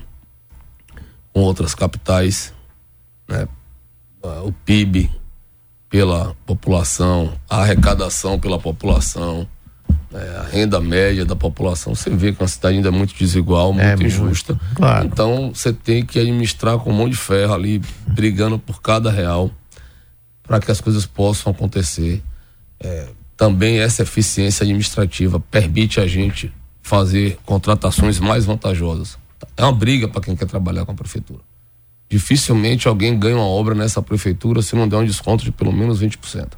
[1.33, 2.52] com outras capitais,
[3.29, 3.47] né?
[4.23, 5.11] O PIB
[5.89, 9.47] pela população, a arrecadação pela população,
[10.15, 13.71] é, a renda média da população, você vê que a cidade ainda é muito desigual,
[13.79, 14.55] é, muito é, injusta.
[14.55, 15.07] Muito, claro.
[15.07, 19.51] Então você tem que administrar com mão de ferro ali, brigando por cada real,
[20.43, 22.23] para que as coisas possam acontecer.
[22.81, 29.19] É, também essa eficiência administrativa permite a gente fazer contratações mais vantajosas.
[29.57, 31.41] É uma briga para quem quer trabalhar com a prefeitura.
[32.12, 36.03] Dificilmente alguém ganha uma obra nessa prefeitura se não der um desconto de pelo menos
[36.03, 36.53] 20%.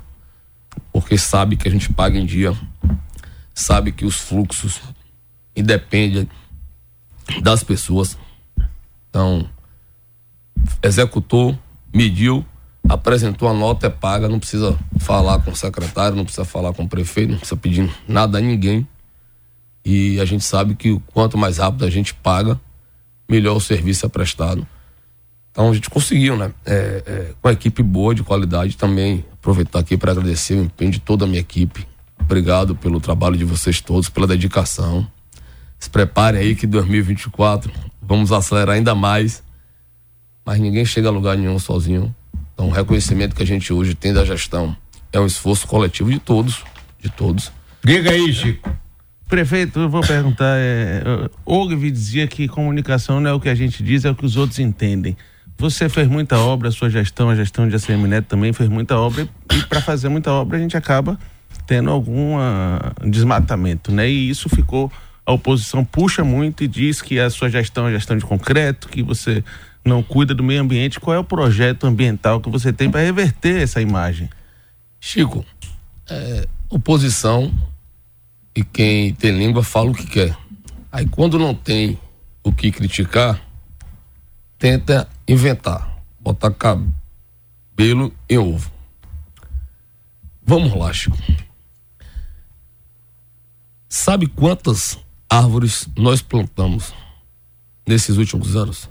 [0.93, 2.53] Porque sabe que a gente paga em dia
[3.55, 4.81] sabe que os fluxos
[5.55, 6.29] independem
[7.41, 8.19] das pessoas.
[9.09, 9.49] Então,
[10.83, 11.57] executou,
[11.95, 12.45] mediu,
[12.89, 16.83] apresentou a nota, é paga, não precisa falar com o secretário, não precisa falar com
[16.83, 18.85] o prefeito, não precisa pedir nada a ninguém.
[19.85, 22.61] E a gente sabe que quanto mais rápido a gente paga,
[23.29, 24.67] melhor o serviço é prestado.
[25.55, 26.53] Então a gente conseguiu, né?
[26.67, 29.25] É, é, com a equipe boa, de qualidade também.
[29.35, 31.87] Aproveitar aqui para agradecer o empenho de toda a minha equipe,
[32.25, 35.07] Obrigado pelo trabalho de vocês todos, pela dedicação.
[35.79, 39.43] Se preparem aí que 2024 vamos acelerar ainda mais.
[40.45, 42.15] Mas ninguém chega a lugar nenhum sozinho.
[42.53, 44.77] Então, o reconhecimento que a gente hoje tem da gestão
[45.13, 46.65] é um esforço coletivo de todos,
[47.01, 47.53] de todos.
[47.83, 48.71] Diga aí, Chico.
[49.29, 50.57] Prefeito, eu vou perguntar.
[50.57, 51.03] É,
[51.45, 54.37] Ogvi dizia que comunicação não é o que a gente diz, é o que os
[54.37, 55.17] outros entendem.
[55.59, 58.99] Você fez muita obra, a sua gestão, a gestão de ACM Neto também fez muita
[58.99, 61.19] obra, e para fazer muita obra a gente acaba
[61.67, 62.37] tendo algum
[63.05, 64.09] desmatamento, né?
[64.09, 64.93] E isso ficou
[65.27, 69.03] a oposição puxa muito e diz que a sua gestão é gestão de concreto, que
[69.03, 69.43] você
[69.85, 71.01] não cuida do meio ambiente.
[71.01, 74.29] Qual é o projeto ambiental que você tem para reverter essa imagem?
[75.01, 75.45] Chico,
[76.09, 77.53] é, oposição
[78.55, 80.37] e quem tem língua fala o que quer.
[80.93, 81.99] Aí quando não tem
[82.43, 83.41] o que criticar,
[84.59, 88.71] tenta inventar, botar cabelo em ovo.
[90.43, 91.17] Vamos lá, Chico.
[93.89, 96.93] Sabe quantas árvores nós plantamos
[97.87, 98.91] nesses últimos anos?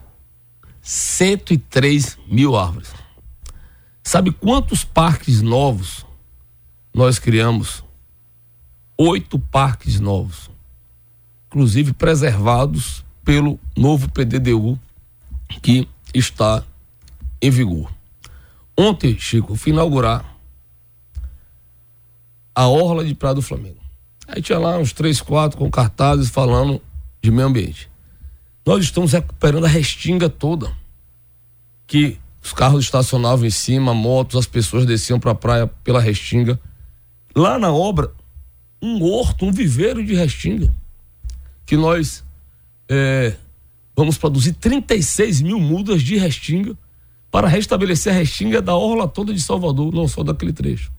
[0.81, 2.91] 103 mil árvores.
[4.03, 6.05] Sabe quantos parques novos
[6.93, 7.83] nós criamos?
[8.97, 10.49] Oito parques novos,
[11.47, 14.79] inclusive preservados pelo novo PDDU
[15.61, 16.63] que está
[17.41, 17.91] em vigor.
[18.77, 20.25] Ontem, Chico, fui inaugurar
[22.55, 23.81] a Orla de Praia do Flamengo.
[24.27, 26.81] Aí tinha lá uns três, quatro com cartazes falando
[27.21, 27.89] de meio ambiente.
[28.65, 30.71] Nós estamos recuperando a restinga toda
[31.85, 36.59] que os carros estacionavam em cima, motos, as pessoas desciam para a praia pela restinga.
[37.35, 38.11] Lá na obra,
[38.81, 40.73] um horto, um viveiro de restinga,
[41.65, 42.23] que nós
[42.89, 43.35] é,
[43.95, 46.75] vamos produzir 36 mil mudas de restinga
[47.31, 50.91] para restabelecer a restinga da orla toda de Salvador, não só daquele trecho.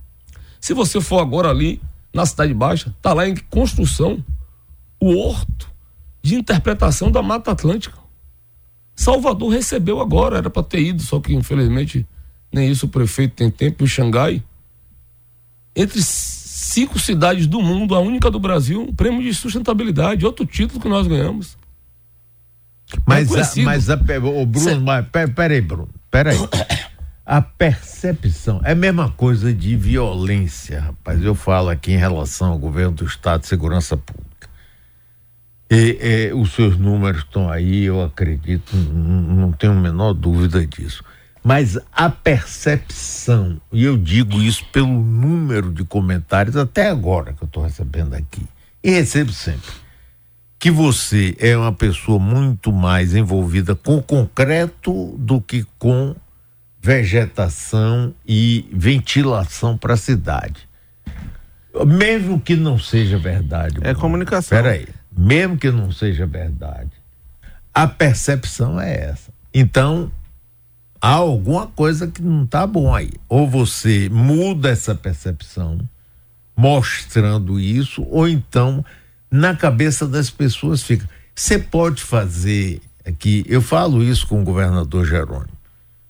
[0.60, 1.80] Se você for agora ali
[2.12, 4.24] na Cidade Baixa, está lá em construção
[5.00, 5.70] o horto
[6.22, 7.98] de interpretação da Mata Atlântica.
[8.96, 12.06] Salvador recebeu agora, era para ter ido, só que infelizmente
[12.52, 14.42] nem isso o prefeito tem tempo em Xangai.
[15.76, 20.80] Entre cinco cidades do mundo, a única do Brasil, um prêmio de sustentabilidade, outro título
[20.80, 21.58] que nós ganhamos.
[23.06, 24.74] Mas, é a, mas a, o Bruno, Cê...
[24.76, 26.38] mas, peraí, Bruno, peraí.
[27.26, 31.24] A percepção é a mesma coisa de violência, rapaz.
[31.24, 34.46] Eu falo aqui em relação ao governo do Estado de Segurança Pública.
[35.70, 35.96] E,
[36.28, 41.02] e os seus números estão aí, eu acredito, não, não tenho a menor dúvida disso.
[41.42, 47.46] Mas a percepção, e eu digo isso pelo número de comentários até agora que eu
[47.46, 48.46] estou recebendo aqui,
[48.82, 49.70] e recebo sempre,
[50.64, 56.16] que você é uma pessoa muito mais envolvida com o concreto do que com
[56.80, 60.66] vegetação e ventilação para a cidade.
[61.86, 63.76] Mesmo que não seja verdade.
[63.82, 64.56] É comunicação.
[64.56, 66.92] Peraí mesmo que não seja verdade,
[67.74, 69.30] a percepção é essa.
[69.52, 70.10] Então,
[70.98, 73.12] há alguma coisa que não está bom aí.
[73.28, 75.78] Ou você muda essa percepção,
[76.56, 78.82] mostrando isso, ou então
[79.34, 81.08] na cabeça das pessoas fica.
[81.34, 85.58] Você pode fazer aqui, eu falo isso com o governador Jerônimo.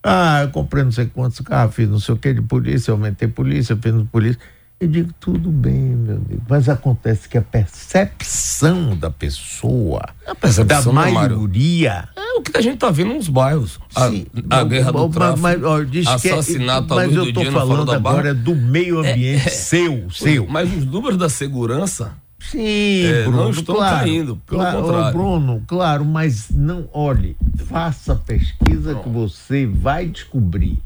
[0.03, 3.27] Ah, eu comprei não sei quantos carros, fiz não sei o que de polícia, aumentei
[3.27, 4.39] polícia, fiz polícia.
[4.79, 10.93] Eu digo, tudo bem, meu amigo, mas acontece que a percepção da pessoa, a percepção
[10.93, 12.07] da maioria.
[12.15, 13.81] É o que a gente está vendo nos bairros.
[13.95, 15.79] A, Sim, a guerra do tráfico, mas, ó,
[16.13, 20.47] assassinato que, Mas eu estou falando agora do meio ambiente é, é, seu, seu.
[20.47, 22.23] Mas os números da segurança.
[22.51, 25.13] Sim, é, Bruno, não estão claro, caindo, pelo claro, contrário.
[25.13, 29.03] Bruno, claro, mas não, olhe, faça a pesquisa Pronto.
[29.03, 30.79] que você vai descobrir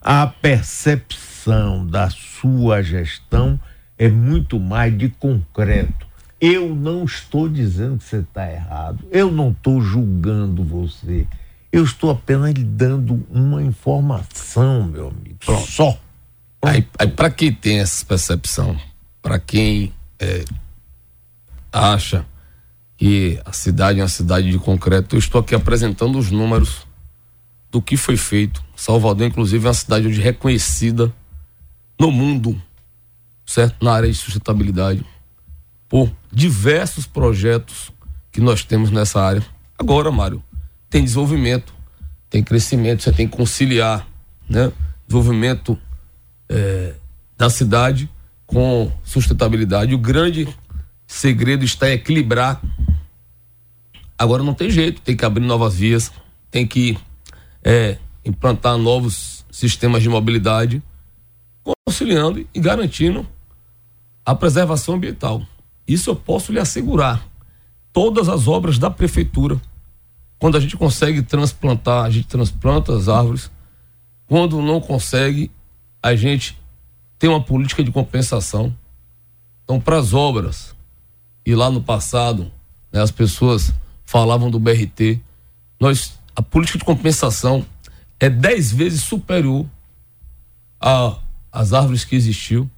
[0.00, 3.58] a percepção da sua gestão
[3.96, 6.06] é muito mais de concreto.
[6.40, 11.24] Eu não estou dizendo que você está errado, eu não estou julgando você,
[11.70, 15.36] eu estou apenas lhe dando uma informação, meu amigo.
[15.44, 15.70] Pronto.
[15.70, 15.96] Só.
[16.60, 18.76] Aí, aí para quem tem essa percepção,
[19.20, 20.44] para quem é,
[21.72, 22.26] acha
[22.96, 26.86] que a cidade é uma cidade de concreto, eu estou aqui apresentando os números
[27.70, 28.62] do que foi feito.
[28.76, 31.12] Salvador, inclusive, é uma cidade onde reconhecida
[31.98, 32.60] no mundo,
[33.46, 33.82] certo?
[33.82, 35.04] Na área de sustentabilidade,
[35.88, 37.90] por diversos projetos
[38.30, 39.42] que nós temos nessa área.
[39.78, 40.42] Agora, Mário,
[40.88, 41.74] tem desenvolvimento,
[42.28, 44.06] tem crescimento, você tem que conciliar,
[44.48, 44.70] né?
[45.06, 45.78] Desenvolvimento
[46.48, 46.94] é,
[47.36, 48.08] da cidade
[48.46, 49.94] com sustentabilidade.
[49.94, 50.46] O grande
[51.12, 52.60] segredo está em equilibrar.
[54.18, 56.10] Agora não tem jeito, tem que abrir novas vias,
[56.50, 56.98] tem que
[57.62, 60.82] é, implantar novos sistemas de mobilidade
[61.62, 63.26] conciliando e garantindo
[64.24, 65.42] a preservação ambiental.
[65.86, 67.24] Isso eu posso lhe assegurar.
[67.92, 69.60] Todas as obras da prefeitura,
[70.38, 73.50] quando a gente consegue transplantar, a gente transplanta as árvores.
[74.26, 75.50] Quando não consegue,
[76.02, 76.58] a gente
[77.18, 78.74] tem uma política de compensação.
[79.62, 80.74] Então, para as obras,
[81.44, 82.50] e lá no passado,
[82.92, 83.72] né, as pessoas
[84.04, 85.20] falavam do BRT,
[85.80, 87.64] nós, a política de compensação
[88.20, 89.66] é dez vezes superior
[91.50, 92.70] as árvores que existiu.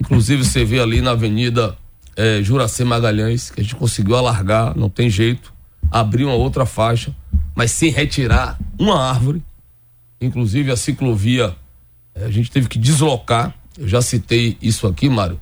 [0.00, 1.76] Inclusive você vê ali na Avenida
[2.16, 5.52] é, Juracê Magalhães, que a gente conseguiu alargar, não tem jeito,
[5.90, 7.14] abrir uma outra faixa,
[7.54, 9.42] mas sem retirar uma árvore.
[10.20, 11.56] Inclusive a ciclovia,
[12.14, 15.40] é, a gente teve que deslocar, eu já citei isso aqui, Mário,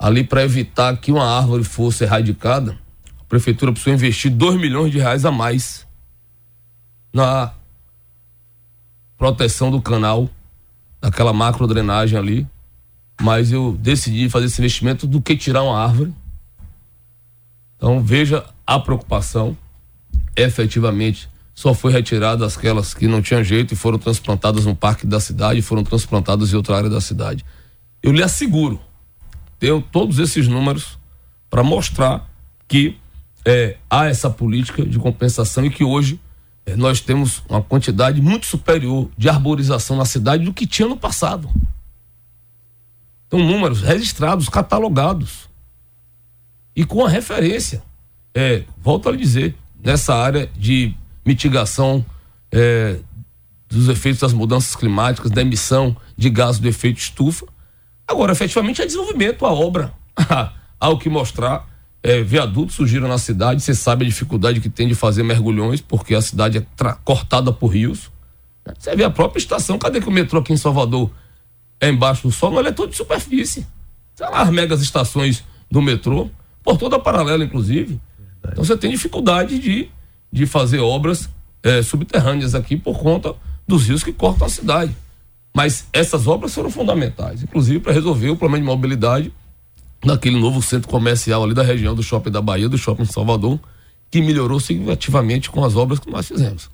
[0.00, 2.78] ali para evitar que uma árvore fosse erradicada,
[3.20, 5.86] a prefeitura precisou investir 2 milhões de reais a mais
[7.12, 7.52] na
[9.18, 10.30] proteção do canal
[11.02, 12.48] daquela macro drenagem ali,
[13.20, 16.14] mas eu decidi fazer esse investimento do que tirar uma árvore.
[17.76, 19.56] Então veja a preocupação.
[20.34, 25.20] Efetivamente, só foi retirada aquelas que não tinham jeito e foram transplantadas no parque da
[25.20, 27.44] cidade, foram transplantadas em outra área da cidade.
[28.02, 28.80] Eu lhe asseguro,
[29.60, 30.98] tenho todos esses números
[31.50, 32.28] para mostrar
[32.66, 32.96] que
[33.44, 36.18] é, há essa política de compensação e que hoje
[36.64, 40.96] é, nós temos uma quantidade muito superior de arborização na cidade do que tinha no
[40.96, 41.48] passado.
[43.26, 45.48] Então, números registrados, catalogados.
[46.74, 47.82] E com a referência.
[48.34, 50.94] É, volto a lhe dizer, nessa área de
[51.24, 52.04] mitigação
[52.50, 52.98] é,
[53.68, 57.46] dos efeitos das mudanças climáticas, da emissão de gás do efeito estufa.
[58.10, 59.92] Agora, efetivamente, é desenvolvimento, a obra.
[60.80, 61.64] Há o que mostrar.
[62.02, 66.14] É, viadutos surgiram na cidade, você sabe a dificuldade que tem de fazer mergulhões, porque
[66.14, 66.66] a cidade é
[67.04, 68.10] cortada por rios.
[68.78, 71.10] Você vê a própria estação, cadê que o metrô aqui em Salvador
[71.78, 72.58] é embaixo do solo?
[72.58, 73.66] Ele é todo de superfície.
[74.14, 76.28] Sei lá, as megas estações do metrô,
[76.64, 78.00] por toda a paralela, inclusive.
[78.50, 79.88] Então você tem dificuldade de,
[80.32, 81.28] de fazer obras
[81.62, 83.34] é, subterrâneas aqui por conta
[83.68, 84.96] dos rios que cortam a cidade.
[85.54, 89.32] Mas essas obras foram fundamentais, inclusive para resolver o problema de mobilidade
[90.04, 93.58] naquele novo centro comercial ali da região do Shopping da Bahia, do Shopping Salvador,
[94.10, 96.70] que melhorou significativamente com as obras que nós fizemos.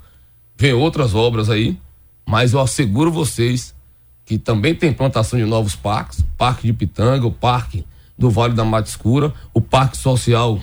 [0.57, 1.79] Vem outras obras aí,
[2.27, 3.75] mas eu asseguro vocês
[4.25, 7.85] que também tem plantação de novos parques, Parque de Pitanga, o Parque
[8.19, 10.61] do Vale da Mata Escura, o Parque Social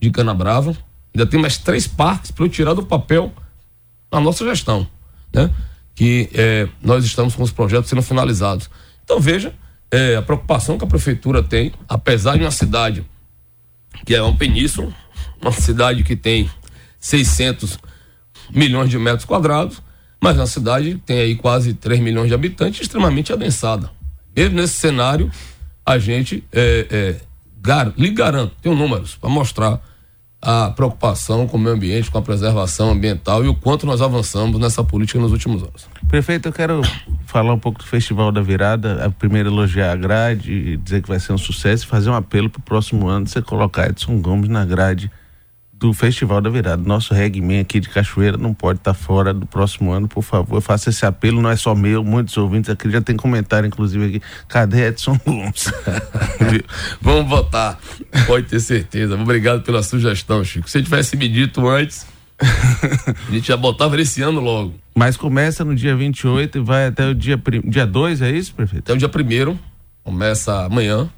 [0.00, 0.76] de Canabrava.
[1.14, 3.32] Ainda tem mais três parques para eu tirar do papel
[4.12, 4.86] na nossa gestão,
[5.32, 5.50] né?
[5.96, 8.70] Que é, nós estamos com os projetos sendo finalizados.
[9.02, 9.52] Então veja
[9.90, 13.04] é, a preocupação que a prefeitura tem, apesar de uma cidade
[14.04, 14.94] que é uma península,
[15.40, 16.48] uma cidade que tem
[17.00, 17.78] 600
[18.50, 19.82] milhões de metros quadrados,
[20.22, 23.90] mas na cidade tem aí quase 3 milhões de habitantes, extremamente adensada.
[24.36, 25.30] Mesmo nesse cenário,
[25.84, 27.20] a gente é, é,
[27.60, 29.80] gar, lhe garanto, tenho números para mostrar
[30.48, 34.60] a preocupação com o meio ambiente, com a preservação ambiental e o quanto nós avançamos
[34.60, 35.88] nessa política nos últimos anos.
[36.06, 36.82] Prefeito, eu quero
[37.26, 41.18] falar um pouco do Festival da Virada, a primeira elogiar a grade, dizer que vai
[41.18, 44.48] ser um sucesso e fazer um apelo para o próximo ano, você colocar Edson Gomes
[44.48, 45.10] na grade
[45.78, 46.82] do Festival da Virada.
[46.82, 50.60] Nosso Reggae aqui de Cachoeira não pode estar tá fora do próximo ano, por favor.
[50.60, 54.22] Faça esse apelo, não é só meu, muitos ouvintes aqui já tem comentário, inclusive aqui.
[54.48, 55.72] Cadê Edson Gomes?
[57.00, 57.78] Vamos votar,
[58.26, 59.14] pode ter certeza.
[59.14, 60.68] Obrigado pela sugestão, Chico.
[60.68, 62.06] Se tivesse me dito antes,
[62.40, 64.74] a gente já botava esse ano logo.
[64.94, 68.54] Mas começa no dia 28 e vai até o dia 2, dia dois, é isso,
[68.54, 68.90] prefeito?
[68.90, 69.58] Até o dia 1
[70.02, 71.08] começa amanhã,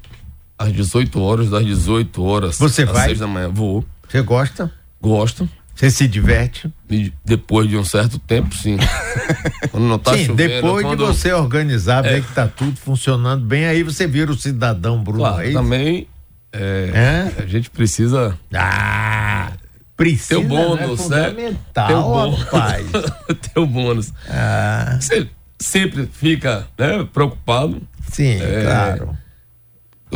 [0.57, 3.07] às 18 horas, das 18 horas Você às vai?
[3.09, 3.49] 6 da manhã.
[3.49, 3.85] Vou.
[4.09, 4.71] Você gosta?
[4.99, 5.47] Gosto.
[5.75, 6.69] Você se diverte?
[6.89, 8.75] E depois de um certo tempo, sim.
[9.71, 10.99] quando não tá sim, chovendo, depois quando...
[10.99, 12.15] de você organizar, é.
[12.15, 15.53] ver que tá tudo funcionando bem, aí você vira o cidadão Bruno claro, Reis.
[15.53, 16.07] Também
[16.51, 17.43] é, é?
[17.43, 18.37] a gente precisa.
[18.53, 19.53] Ah!
[19.95, 21.29] Precisa, ter o bônus, né?
[21.29, 21.55] né?
[21.73, 22.45] Ter o bônus.
[23.41, 24.13] ter o bônus.
[24.27, 24.97] Ah.
[24.99, 27.81] Você sempre fica né, preocupado.
[28.11, 29.17] Sim, é, claro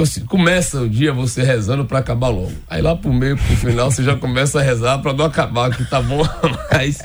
[0.01, 2.51] assim, começa o dia você rezando para acabar logo.
[2.67, 5.85] Aí lá pro meio, pro final, você já começa a rezar para não acabar, que
[5.85, 6.23] tá bom,
[6.73, 6.97] mas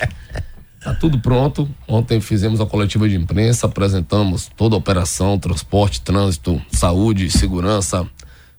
[0.81, 1.69] tá tudo pronto.
[1.87, 8.07] Ontem fizemos a coletiva de imprensa, apresentamos toda a operação, transporte, trânsito, saúde, segurança,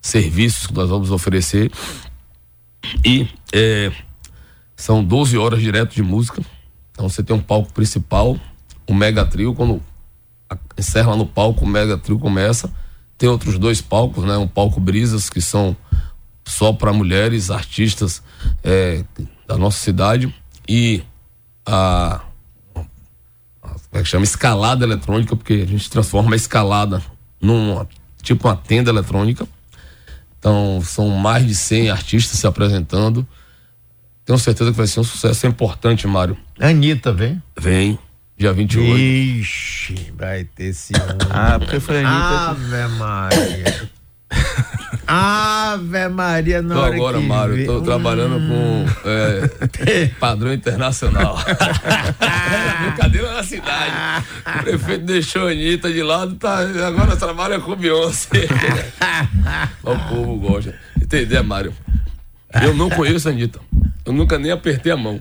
[0.01, 1.73] serviços que nós vamos oferecer.
[3.05, 3.91] E é,
[4.77, 6.41] são 12 horas direto de música.
[6.93, 8.39] Então você tem um palco principal,
[8.89, 9.83] um mega trio, quando
[10.79, 12.71] encerra no palco, o mega trio começa
[13.21, 14.39] tem outros dois palcos, né?
[14.39, 15.77] Um palco Brisas, que são
[16.43, 18.23] só para mulheres, artistas
[18.65, 19.05] é,
[19.47, 20.35] da nossa cidade.
[20.67, 21.03] E
[21.67, 22.23] a.
[22.73, 22.89] Como
[23.93, 24.25] é que chama?
[24.25, 27.03] Escalada eletrônica, porque a gente transforma a escalada
[27.39, 27.87] num
[28.23, 29.47] tipo uma tenda eletrônica.
[30.39, 33.27] Então, são mais de 100 artistas se apresentando.
[34.25, 35.45] Tenho certeza que vai ser um sucesso.
[35.45, 36.39] É importante, Mário.
[36.59, 37.43] Anitta vem?
[37.55, 37.99] Vem
[38.41, 38.99] dia 28.
[38.99, 40.95] Ixi, vai ter esse
[41.29, 42.51] Ah, porque foi a Anitta.
[42.51, 43.91] Ave Maria.
[45.07, 46.77] Ave Maria, não.
[46.77, 47.67] Tô agora, Mário, vê...
[47.67, 47.83] tô hum.
[47.83, 51.37] trabalhando com é, padrão internacional.
[52.83, 54.25] Brincadeira na cidade.
[54.47, 58.47] O prefeito deixou a Anitta de lado, tá, agora trabalha com Beyoncé.
[59.85, 60.75] o povo gosta.
[60.99, 61.75] Entendeu, Mário?
[62.63, 63.61] Eu não conheço a Anitta.
[64.07, 65.21] Eu nunca nem apertei a mão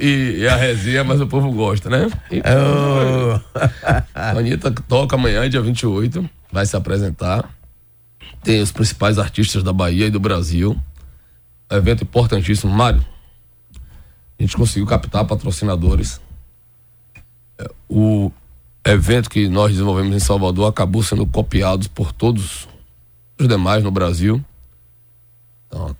[0.00, 2.10] e, e, a resenha, mas o povo gosta, né?
[2.30, 3.58] Então, oh.
[4.38, 7.48] Anitta toca amanhã, dia 28, vai se apresentar.
[8.42, 10.78] Tem os principais artistas da Bahia e do Brasil.
[11.70, 12.72] Evento importantíssimo.
[12.72, 13.04] Mário,
[14.38, 16.20] a gente conseguiu captar patrocinadores.
[17.58, 18.30] É, o
[18.84, 22.68] evento que nós desenvolvemos em Salvador acabou sendo copiado por todos
[23.38, 24.42] os demais no Brasil.
[25.66, 25.96] Então,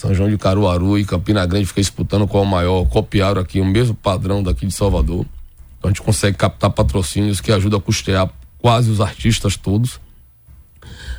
[0.00, 3.60] são João de Caruaru e Campina Grande fica disputando qual é o maior, copiaram aqui
[3.60, 5.26] o mesmo padrão daqui de Salvador.
[5.78, 10.00] Então a gente consegue captar patrocínios que ajudam a custear quase os artistas todos.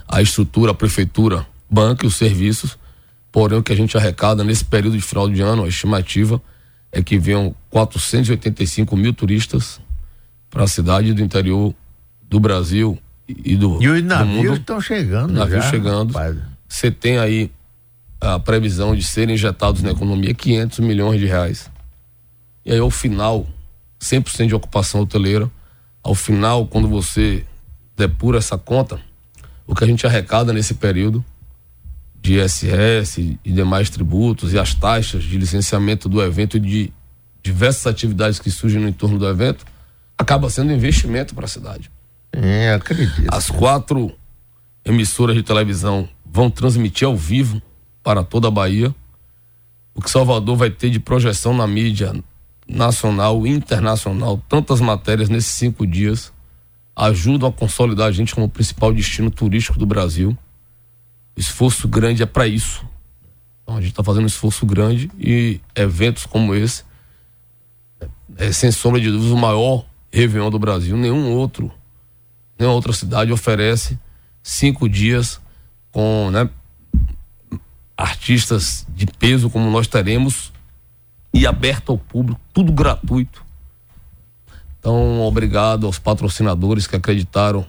[0.07, 2.77] A estrutura, a prefeitura banca os serviços
[3.31, 6.41] Porém, o que a gente arrecada nesse período de final de ano, a estimativa
[6.91, 9.79] é que venham 485 mil turistas
[10.49, 11.73] para a cidade do interior
[12.29, 14.53] do Brasil e do, E os navios mundo.
[14.55, 15.31] estão chegando.
[15.31, 16.13] Navios já, chegando.
[16.67, 17.49] Você tem aí
[18.21, 21.69] a previsão de serem injetados na economia 500 milhões de reais.
[22.63, 23.47] E aí, ao final,
[23.99, 25.49] 100% de ocupação hoteleira,
[26.03, 27.43] ao final, quando você
[27.97, 28.99] depura essa conta,
[29.65, 31.25] o que a gente arrecada nesse período
[32.21, 36.93] de ISS e demais tributos e as taxas de licenciamento do evento e de
[37.41, 39.65] diversas atividades que surgem no entorno do evento,
[40.15, 41.89] acaba sendo investimento para a cidade.
[42.31, 43.23] É, acredito.
[43.31, 44.13] As quatro
[44.85, 47.59] emissoras de televisão vão transmitir ao vivo
[48.03, 48.93] para toda a Bahia.
[49.93, 52.13] O que Salvador vai ter de projeção na mídia
[52.67, 56.31] nacional e internacional, tantas matérias nesses cinco dias,
[56.95, 60.37] ajudam a consolidar a gente como principal destino turístico do Brasil.
[61.35, 62.85] Esforço grande é para isso.
[63.63, 66.83] Então a gente está fazendo um esforço grande e eventos como esse,
[68.37, 70.95] é, sem sombra de dúvidas, o maior Réveillon do Brasil.
[70.97, 71.71] Nenhum outro
[72.57, 73.97] nenhuma outra cidade oferece
[74.43, 75.41] cinco dias
[75.91, 76.47] com né,
[78.01, 80.51] artistas de peso como nós teremos
[81.33, 83.45] e aberto ao público, tudo gratuito.
[84.79, 87.65] Então, obrigado aos patrocinadores que acreditaram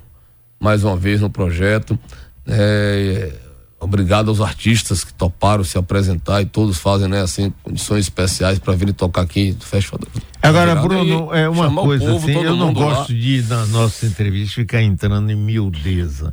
[0.59, 1.99] mais uma vez no projeto.
[2.47, 3.39] É,
[3.83, 8.74] obrigado aos artistas que toparam se apresentar e todos fazem né, assim, condições especiais para
[8.74, 10.01] virem tocar aqui no Festival.
[10.41, 10.76] Agora.
[10.76, 12.95] Bruno, é uma coisa povo, assim, eu não mundo lá.
[12.95, 16.33] gosto de, na nossa entrevista, ficar entrando em miudeza.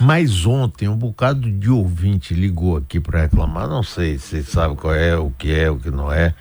[0.00, 4.94] Mas ontem, um bocado de ouvinte ligou aqui para reclamar, não sei se sabe qual
[4.94, 6.34] é, o que é, o que não é.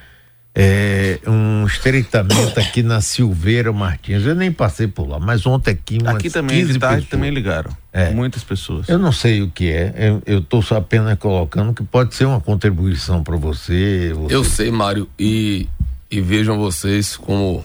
[0.60, 4.26] É um estreitamento aqui na Silveira Martins.
[4.26, 7.10] Eu nem passei por lá, mas ontem aqui umas Aqui também, 15 de tarde, pessoas.
[7.12, 7.70] também ligaram.
[7.94, 8.10] É.
[8.10, 8.90] Muitas pessoas.
[8.90, 9.94] Eu não sei o que é,
[10.26, 14.12] eu- estou só apenas colocando que pode ser uma contribuição para você.
[14.16, 15.70] você Eu sei, Mário, e,
[16.10, 17.64] e vejam vocês como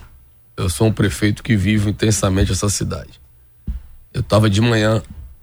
[0.55, 3.19] eu sou um prefeito que vive intensamente essa cidade.
[4.13, 5.01] Eu estava de manhã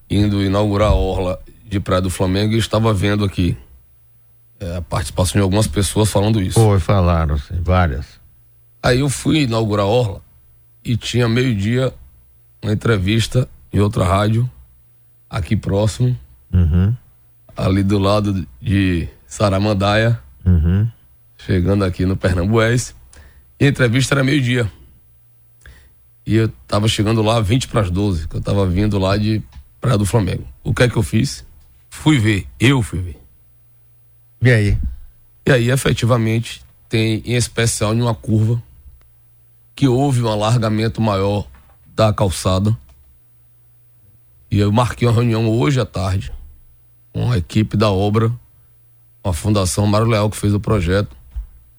[0.09, 3.57] indo inaugurar a orla de Praia do Flamengo e estava vendo aqui
[4.61, 6.61] é, a participação de algumas pessoas falando isso.
[6.61, 8.21] Foi, falaram assim, várias.
[8.83, 10.23] Aí eu fui inaugurar a Orla
[10.85, 11.93] e tinha meio-dia
[12.63, 14.49] uma entrevista em outra rádio,
[15.29, 16.17] aqui próximo,
[16.53, 16.95] Uhum,
[17.57, 20.89] ali do lado de Saramandaia, uhum.
[21.39, 22.95] chegando aqui no Pernambués.
[23.59, 24.71] E a entrevista era meio-dia.
[26.27, 29.43] E eu tava chegando lá 20 para as 12, que eu tava vindo lá de
[29.81, 30.47] Praia do Flamengo.
[30.63, 31.45] O que é que eu fiz?
[31.89, 33.20] Fui ver, eu fui ver.
[34.43, 34.79] E aí?
[35.47, 38.63] E aí, efetivamente, tem em especial em uma curva
[39.75, 41.47] que houve um alargamento maior
[41.95, 42.77] da calçada.
[44.51, 46.33] E eu marquei uma reunião hoje à tarde
[47.13, 48.31] com a equipe da obra,
[49.23, 51.17] com a Fundação Mário Leal que fez o projeto,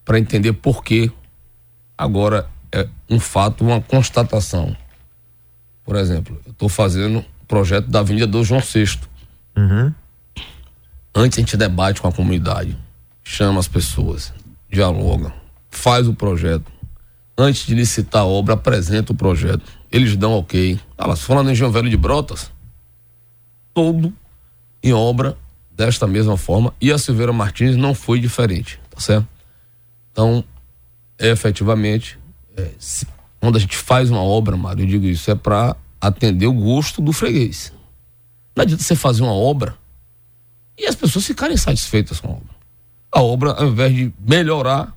[0.03, 1.12] para entender por que
[1.97, 4.76] agora é um fato, uma constatação.
[5.84, 8.99] Por exemplo, eu estou fazendo o projeto da Avenida do João VI.
[9.57, 9.93] Uhum.
[11.14, 12.78] Antes a gente debate com a comunidade,
[13.24, 14.34] chama as pessoas,
[14.70, 15.34] dialoga,
[15.70, 16.72] faz o projeto.
[17.38, 19.64] Antes de licitar a obra, apresenta o projeto.
[19.91, 20.80] Eles dão ok.
[20.97, 22.51] Ah, lá, se lá no Engenho Velho de Brotas,
[23.74, 24.14] todo
[24.84, 25.38] em obra
[25.72, 26.74] desta mesma forma.
[26.80, 29.28] E a Silveira Martins não foi diferente, tá certo?
[30.12, 30.43] Então,
[31.18, 32.18] efetivamente,
[32.55, 33.07] é, se-
[33.39, 37.01] quando a gente faz uma obra, Mário, eu digo isso, é para atender o gosto
[37.01, 37.74] do freguês.
[38.55, 39.76] Não adianta você fazer uma obra
[40.82, 42.55] e as pessoas ficarem satisfeitas com a obra.
[43.11, 44.91] A obra, ao invés de melhorar,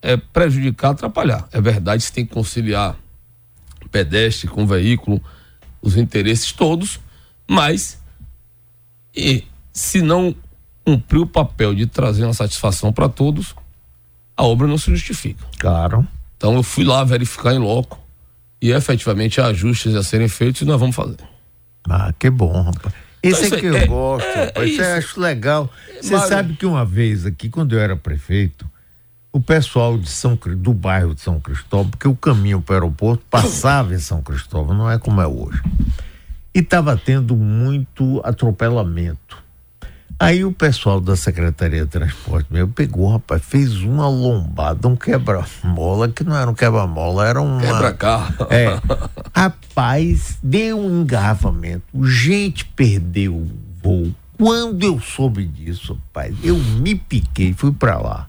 [0.00, 1.48] é prejudicar, atrapalhar.
[1.50, 2.96] É verdade, você tem que conciliar
[3.90, 5.20] pedestre com veículo,
[5.82, 7.00] os interesses todos,
[7.48, 7.98] mas
[9.14, 10.34] e se não
[10.84, 13.54] cumprir o papel de trazer uma satisfação para todos,
[14.36, 15.44] a obra não se justifica.
[15.58, 16.06] Claro.
[16.36, 17.98] Então eu fui lá verificar em loco
[18.62, 21.18] e efetivamente há ajustes a serem feitos e nós vamos fazer.
[21.88, 23.05] Ah, que bom, rapaz.
[23.28, 25.70] Esse isso é que eu é- gosto, é- é Isso eu acho legal.
[26.00, 28.66] Você Mário- sabe que uma vez aqui, quando eu era prefeito,
[29.32, 33.22] o pessoal de São do bairro de São Cristóvão, porque o caminho para o aeroporto
[33.30, 35.60] passava em São Cristóvão, não é como é hoje.
[36.54, 39.44] E estava tendo muito atropelamento.
[40.18, 46.08] Aí o pessoal da Secretaria de Transporte meu pegou, rapaz, fez uma lombada, um quebra-mola,
[46.08, 47.60] que não era um quebra-mola, era uma.
[47.60, 48.46] Quebra carro.
[48.48, 48.80] É.
[49.34, 51.84] Rapaz, deu um engarrafamento.
[52.02, 53.50] Gente perdeu o
[53.82, 54.14] voo.
[54.38, 58.28] Quando eu soube disso, rapaz, eu me piquei, fui pra lá.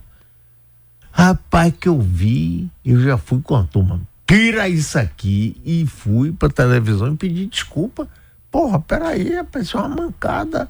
[1.10, 4.00] Rapaz, que eu vi, eu já fui com a turma.
[4.26, 8.06] Tira isso aqui e fui pra televisão e pedi desculpa.
[8.50, 10.68] Porra, peraí, rapaz, isso é uma mancada.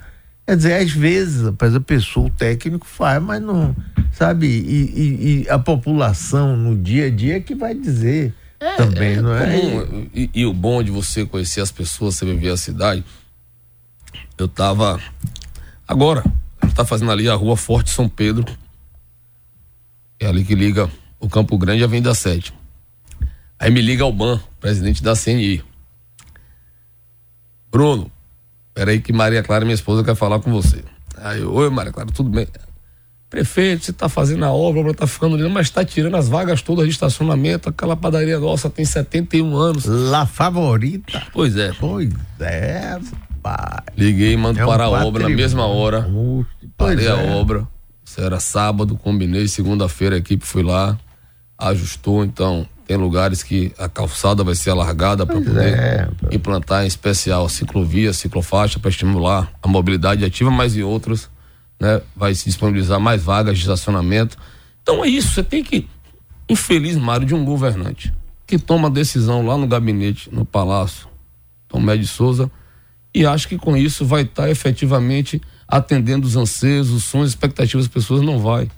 [0.48, 3.76] Quer dizer, às vezes, rapaz, a pessoa, o técnico faz, mas não,
[4.14, 4.46] sabe?
[4.46, 9.16] E, e, e a população no dia a dia é que vai dizer é, também,
[9.16, 9.60] é não é?
[9.60, 10.08] Comum.
[10.14, 13.04] E, e, o bom de você conhecer as pessoas, você viver a cidade.
[14.38, 14.98] Eu tava
[15.86, 16.24] agora,
[16.74, 18.46] tá fazendo ali a rua Forte São Pedro.
[20.18, 20.90] É ali que liga
[21.20, 22.54] o Campo Grande e a Avenida 7.
[23.58, 25.62] Aí me liga o Ban, presidente da CNI.
[27.70, 28.10] Bruno,
[28.78, 30.84] peraí que Maria Clara, minha esposa, quer falar com você.
[31.16, 32.46] Aí eu, oi Maria Clara, tudo bem?
[33.28, 36.28] Prefeito, você está fazendo a obra, a obra está ficando linda, mas está tirando as
[36.28, 37.68] vagas todas de estacionamento.
[37.68, 39.84] Aquela padaria nossa tem 71 anos.
[39.84, 41.26] La Favorita.
[41.32, 41.72] Pois é.
[41.72, 42.08] Pois
[42.38, 42.98] é,
[43.42, 43.82] pai.
[43.96, 46.08] Liguei mando é um para a obra na mesma hora.
[46.76, 47.10] Parei é.
[47.10, 47.66] a obra.
[48.04, 49.48] Isso era sábado, combinei.
[49.48, 50.96] Segunda-feira a equipe foi lá,
[51.58, 52.24] ajustou.
[52.24, 57.46] Então, tem lugares que a calçada vai ser alargada para poder é, implantar, em especial,
[57.48, 61.28] ciclovia, ciclofaixa, para estimular a mobilidade ativa, mas em outros
[61.80, 62.00] né?
[62.16, 64.36] Vai se disponibilizar mais vagas de estacionamento.
[64.82, 65.88] Então é isso, você tem que,
[66.48, 68.12] infeliz Mário, de um governante
[68.46, 71.06] que toma decisão lá no gabinete, no Palácio
[71.68, 72.50] Tomé de Souza,
[73.14, 77.86] e acha que com isso vai estar tá efetivamente atendendo os anseios, os sonhos, expectativas
[77.86, 78.68] das pessoas, não vai.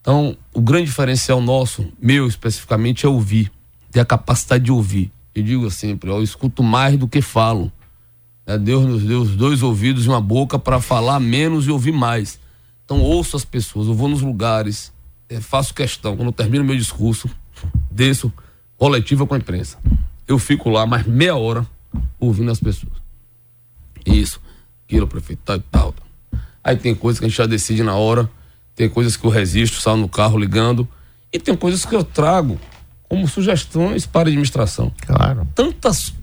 [0.00, 3.52] Então, o grande diferencial nosso, meu especificamente, é ouvir,
[3.90, 5.12] ter a capacidade de ouvir.
[5.34, 7.70] Eu digo sempre, eu escuto mais do que falo.
[8.46, 11.92] É, Deus nos deu os dois ouvidos e uma boca para falar menos e ouvir
[11.92, 12.40] mais.
[12.84, 14.92] Então ouço as pessoas, eu vou nos lugares,
[15.28, 17.30] é, faço questão, quando eu termino meu discurso,
[17.90, 18.32] desço
[18.76, 19.78] coletiva com a imprensa.
[20.26, 21.66] Eu fico lá mais meia hora
[22.18, 22.94] ouvindo as pessoas.
[24.04, 24.40] Isso,
[24.84, 25.94] aquilo, prefeito, tal e tal.
[26.64, 28.28] Aí tem coisas que a gente já decide na hora,
[28.80, 30.88] tem coisas que eu resisto, saio no carro ligando,
[31.30, 32.58] e tem coisas que eu trago
[33.10, 34.90] como sugestões para a administração.
[35.02, 35.46] Claro.
[35.54, 36.14] Tantas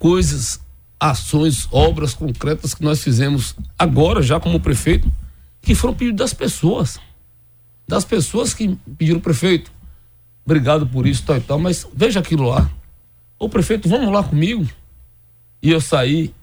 [0.00, 0.60] coisas
[0.98, 5.12] ações, obras concretas que nós fizemos agora, já como prefeito,
[5.60, 6.98] que foram pedidos das pessoas.
[7.86, 9.70] Das pessoas que pediram o prefeito.
[10.44, 12.68] Obrigado por isso, tal e tal, mas veja aquilo lá.
[13.38, 14.66] Ô prefeito, vamos lá comigo.
[15.62, 16.34] E eu saí,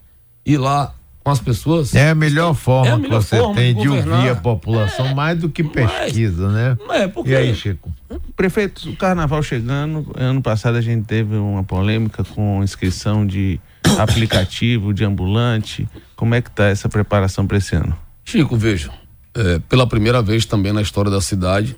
[0.45, 0.95] ir lá
[1.29, 1.93] com as pessoas.
[1.93, 4.35] É a melhor forma é a melhor que você forma tem de, de ouvir a
[4.35, 6.77] população, é, mais do que pesquisa, mas, né?
[7.03, 7.31] É porque...
[7.31, 7.93] E aí, Chico?
[8.35, 13.59] Prefeito, o carnaval chegando, ano passado a gente teve uma polêmica com inscrição de
[13.99, 15.87] aplicativo, de ambulante.
[16.15, 17.95] Como é que está essa preparação para esse ano?
[18.25, 18.91] Chico, veja,
[19.35, 21.77] é, pela primeira vez também na história da cidade,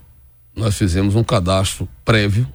[0.56, 2.48] nós fizemos um cadastro prévio.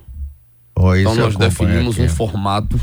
[0.75, 2.05] Oh, então nós definimos aqui.
[2.05, 2.81] um formato,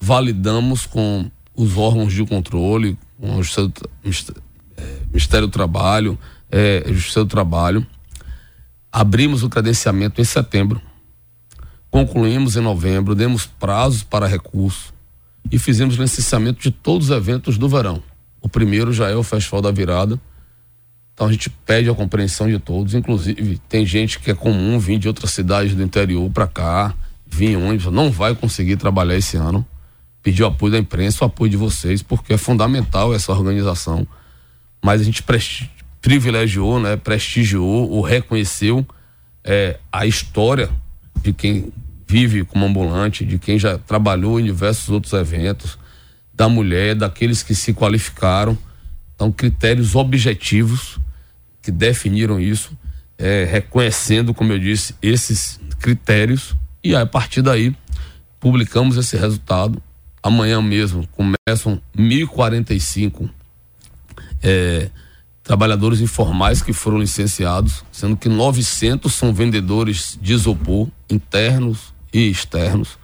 [0.00, 3.42] validamos com os órgãos de controle, com o
[5.08, 6.18] Ministério do Trabalho,
[6.50, 7.86] é, Justiça do Trabalho.
[8.92, 10.80] Abrimos o credenciamento em setembro,
[11.90, 14.94] concluímos em novembro, demos prazos para recurso
[15.50, 18.02] e fizemos licenciamento de todos os eventos do verão.
[18.40, 20.20] O primeiro já é o Festival da Virada.
[21.12, 24.98] Então a gente pede a compreensão de todos, inclusive tem gente que é comum vir
[24.98, 26.94] de outras cidades do interior para cá,
[27.26, 29.66] vir em ônibus, não vai conseguir trabalhar esse ano.
[30.26, 34.04] Pediu apoio da imprensa, o apoio de vocês, porque é fundamental essa organização.
[34.84, 35.22] Mas a gente
[36.02, 38.84] privilegiou, né, prestigiou ou reconheceu
[39.44, 40.68] é, a história
[41.22, 41.72] de quem
[42.08, 45.78] vive como ambulante, de quem já trabalhou em diversos outros eventos,
[46.34, 48.58] da mulher, daqueles que se qualificaram.
[49.14, 50.98] Então, critérios objetivos
[51.62, 52.76] que definiram isso,
[53.16, 57.72] é, reconhecendo, como eu disse, esses critérios, e aí, a partir daí
[58.40, 59.80] publicamos esse resultado.
[60.26, 63.30] Amanhã mesmo começam 1.045
[64.42, 64.90] é,
[65.40, 72.98] trabalhadores informais que foram licenciados, sendo que 900 são vendedores de isopor internos e externos.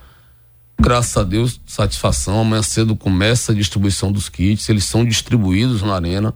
[0.77, 2.41] Graças a Deus, satisfação.
[2.41, 6.35] Amanhã cedo começa a distribuição dos kits, eles são distribuídos na arena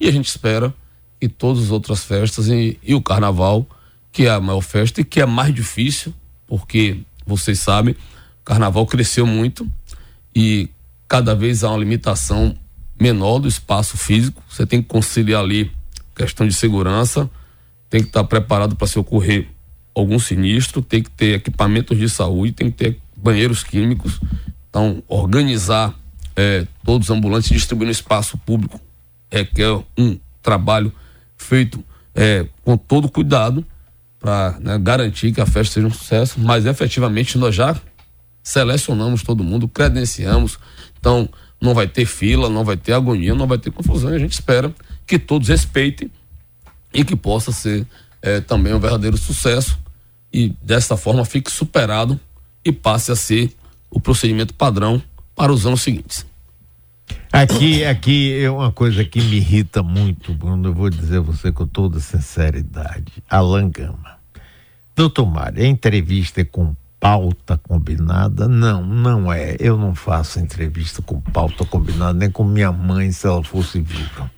[0.00, 0.72] e a gente espera
[1.20, 3.68] que todas as outras festas e, e o carnaval,
[4.10, 6.14] que é a maior festa e que é mais difícil,
[6.46, 7.94] porque vocês sabem,
[8.40, 9.70] o carnaval cresceu muito
[10.34, 10.68] e
[11.08, 12.56] cada vez há uma limitação
[13.00, 14.42] menor do espaço físico.
[14.48, 15.70] Você tem que conciliar ali
[16.14, 17.30] questão de segurança,
[17.90, 19.48] tem que estar preparado para se ocorrer
[19.94, 24.20] algum sinistro, tem que ter equipamentos de saúde, tem que ter banheiros químicos.
[24.68, 25.94] Então, organizar
[26.34, 28.80] é, todos os ambulantes distribuindo espaço público
[29.30, 30.92] requer um trabalho
[31.36, 31.82] feito
[32.14, 33.64] é, com todo cuidado
[34.18, 37.76] para né, garantir que a festa seja um sucesso, mas efetivamente nós já
[38.44, 40.58] selecionamos todo mundo, credenciamos,
[41.00, 41.28] então
[41.60, 44.32] não vai ter fila, não vai ter agonia, não vai ter confusão, e a gente
[44.32, 44.72] espera
[45.06, 46.10] que todos respeitem
[46.92, 47.86] e que possa ser
[48.20, 49.78] é, também um verdadeiro sucesso
[50.32, 52.20] e dessa forma fique superado
[52.64, 53.50] e passe a ser
[53.90, 55.02] o procedimento padrão
[55.34, 56.26] para os anos seguintes.
[57.32, 60.68] Aqui, aqui é uma coisa que me irrita muito, Bruno.
[60.68, 63.22] Eu vou dizer a você com toda sinceridade.
[63.28, 64.18] Alan Gama.
[64.94, 66.74] Doutor Mário, a entrevista é com
[67.04, 68.48] pauta combinada?
[68.48, 69.58] Não, não é.
[69.60, 74.30] Eu não faço entrevista com pauta combinada, nem com minha mãe se ela fosse viva.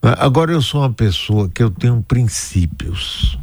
[0.00, 3.38] Agora eu sou uma pessoa que eu tenho princípios.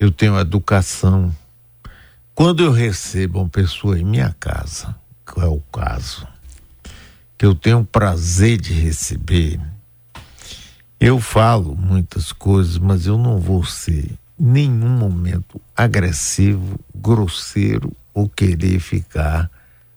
[0.00, 1.36] Eu tenho educação.
[2.34, 4.96] Quando eu recebo uma pessoa em minha casa,
[5.26, 6.26] que é o caso,
[7.36, 9.60] que eu tenho prazer de receber,
[10.98, 18.80] eu falo muitas coisas, mas eu não vou ser nenhum momento agressivo, grosseiro ou querer
[18.80, 19.50] ficar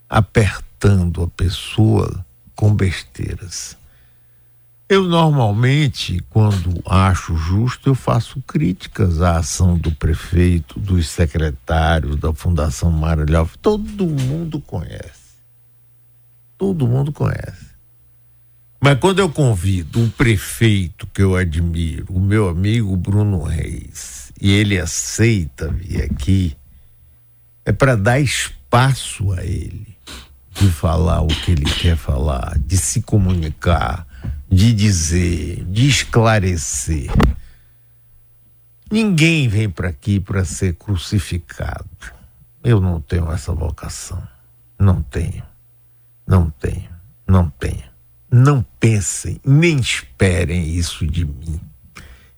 [0.10, 2.26] apertando a pessoa
[2.56, 3.78] com besteiras.
[4.90, 12.34] Eu normalmente, quando acho justo, eu faço críticas à ação do prefeito, dos secretários, da
[12.34, 13.56] Fundação Maralhoff.
[13.60, 15.38] Todo mundo conhece.
[16.58, 17.70] Todo mundo conhece.
[18.82, 24.52] Mas quando eu convido o prefeito que eu admiro, o meu amigo Bruno Reis, e
[24.52, 26.56] ele aceita vir aqui,
[27.66, 29.98] é para dar espaço a ele
[30.52, 34.08] de falar o que ele quer falar, de se comunicar
[34.50, 37.12] de dizer, de esclarecer.
[38.92, 41.88] Ninguém vem para aqui para ser crucificado.
[42.64, 44.22] Eu não tenho essa vocação.
[44.78, 45.44] Não tenho.
[46.26, 46.90] Não tenho.
[47.28, 47.88] Não tenho.
[48.32, 51.60] Não pensem, nem esperem isso de mim.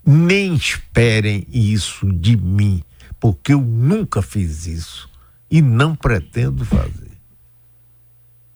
[0.06, 2.84] Nem esperem isso de mim,
[3.20, 5.10] porque eu nunca fiz isso
[5.50, 7.12] e não pretendo fazer.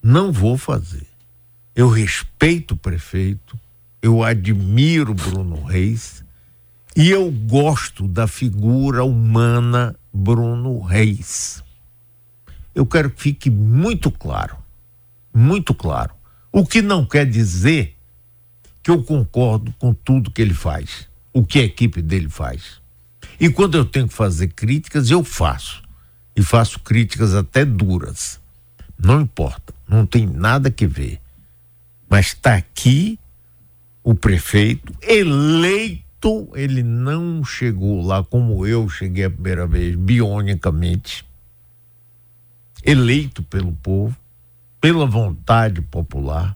[0.02, 1.08] Não vou fazer.
[1.76, 3.60] Eu respeito o prefeito,
[4.02, 6.24] eu admiro Bruno Reis
[6.96, 11.62] e eu gosto da figura humana Bruno Reis.
[12.74, 14.58] Eu quero que fique muito claro,
[15.34, 16.14] muito claro.
[16.52, 17.98] O que não quer dizer
[18.82, 22.82] que eu concordo com tudo que ele faz, o que a equipe dele faz.
[23.38, 25.84] E quando eu tenho que fazer críticas, eu faço.
[26.34, 28.40] E faço críticas até duras.
[28.98, 31.20] Não importa, não tem nada que ver.
[32.10, 33.20] Mas está aqui
[34.02, 41.26] o prefeito eleito, ele não chegou lá como eu cheguei a primeira vez, bionicamente,
[42.82, 44.16] eleito pelo povo,
[44.80, 46.56] pela vontade popular,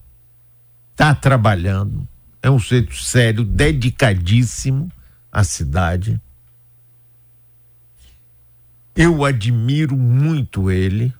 [0.92, 2.08] está trabalhando,
[2.42, 4.92] é um sujeito sério, dedicadíssimo
[5.32, 6.22] à cidade.
[8.96, 11.14] Eu admiro muito ele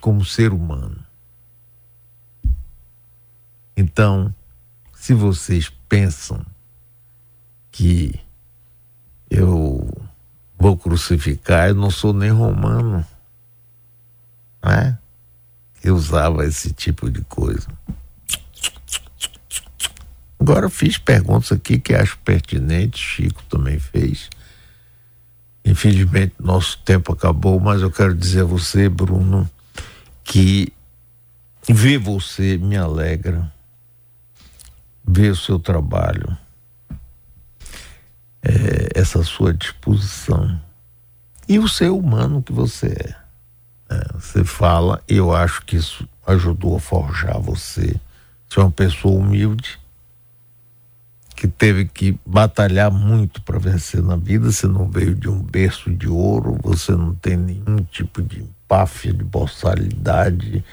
[0.00, 1.04] como ser humano.
[3.76, 4.32] Então,
[4.94, 6.44] se vocês pensam
[7.70, 8.20] que
[9.28, 9.90] eu
[10.56, 13.04] vou crucificar, eu não sou nem romano.
[14.64, 14.98] Né?
[15.82, 17.66] Eu usava esse tipo de coisa.
[20.44, 24.28] Agora fiz perguntas aqui que acho pertinentes, Chico também fez.
[25.64, 29.48] Infelizmente nosso tempo acabou, mas eu quero dizer a você, Bruno,
[30.22, 30.70] que
[31.66, 33.50] ver você me alegra
[35.02, 36.36] ver o seu trabalho,
[38.42, 40.60] é, essa sua disposição
[41.48, 43.94] e o ser humano que você é.
[43.94, 44.12] é.
[44.12, 47.98] Você fala, eu acho que isso ajudou a forjar você.
[48.46, 49.82] Você é uma pessoa humilde
[51.34, 54.50] que teve que batalhar muito para vencer na vida.
[54.50, 59.12] Você não veio de um berço de ouro, você não tem nenhum tipo de empáfia,
[59.12, 60.64] de boçalidade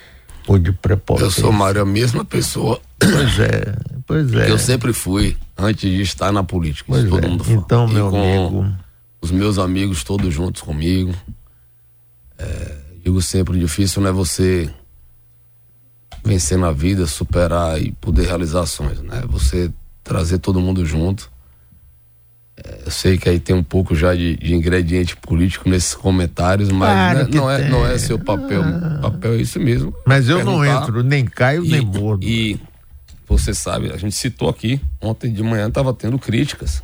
[0.48, 1.26] ou de prepotência.
[1.26, 2.80] Eu sou, Mário, a mesma pessoa.
[3.00, 4.46] Pois é, pois é.
[4.46, 6.86] Que eu sempre fui, antes de estar na política.
[6.88, 7.28] Pois todo é.
[7.28, 7.58] mundo fala.
[7.58, 8.74] Então, e meu amigo.
[9.22, 11.14] Os meus amigos todos juntos comigo.
[12.38, 14.70] É, digo sempre, difícil não é você
[16.24, 19.24] vencer na vida, superar e poder realizar ações, né?
[19.28, 19.72] Você
[20.04, 21.32] trazer todo mundo junto
[22.86, 26.92] eu sei que aí tem um pouco já de, de ingrediente político nesses comentários, mas
[26.92, 28.62] claro né, não, é, não é seu papel.
[28.62, 29.00] Ah.
[29.02, 29.94] papel é isso mesmo.
[30.06, 32.26] Mas eu não entro, nem caio, e, nem mordo.
[32.26, 32.60] E
[33.28, 36.84] você sabe, a gente citou aqui, ontem de manhã estava tendo críticas.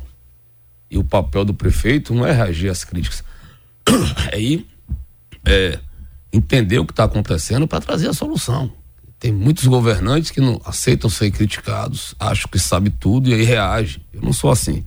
[0.90, 3.22] E o papel do prefeito não é reagir às críticas.
[4.30, 4.66] É ir
[5.44, 5.78] é,
[6.32, 8.70] entender o que está acontecendo para trazer a solução.
[9.20, 14.00] Tem muitos governantes que não aceitam ser criticados, acham que sabe tudo e aí reage.
[14.12, 14.84] Eu não sou assim.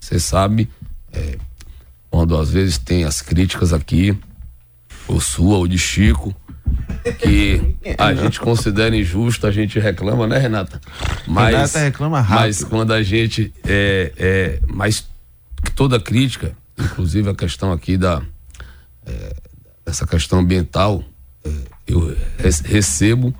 [0.00, 0.68] Você sabe,
[1.12, 1.38] é,
[2.10, 4.18] quando às vezes tem as críticas aqui,
[5.06, 6.34] ou sua, ou de Chico,
[7.18, 10.80] que a gente considera injusto, a gente reclama, né, Renata?
[11.26, 12.46] Mas, Renata reclama rápido.
[12.46, 13.52] Mas quando a gente.
[13.64, 15.06] É, é, mas
[15.74, 18.22] toda crítica, inclusive a questão aqui da.
[19.04, 19.36] É,
[19.84, 21.04] essa questão ambiental,
[21.44, 21.50] é,
[21.86, 22.16] eu
[22.64, 23.34] recebo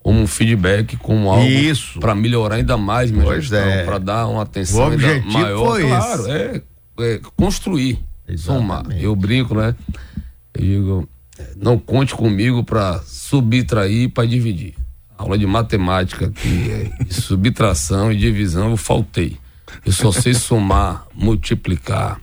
[0.00, 1.98] como um feedback, como algo Isso.
[1.98, 3.84] para melhorar ainda mais minha Pois gestão, é.
[3.84, 5.66] para dar uma atenção ainda maior.
[5.66, 6.30] foi claro, esse.
[6.30, 6.62] é,
[7.00, 7.98] é construir,
[8.36, 8.84] somar.
[9.00, 9.74] Eu brinco, né?
[10.52, 11.08] Eu digo,
[11.56, 14.74] não conte comigo para subtrair para dividir.
[15.16, 19.38] Aula de matemática que é subtração e divisão eu faltei.
[19.86, 22.20] Eu só sei somar, multiplicar,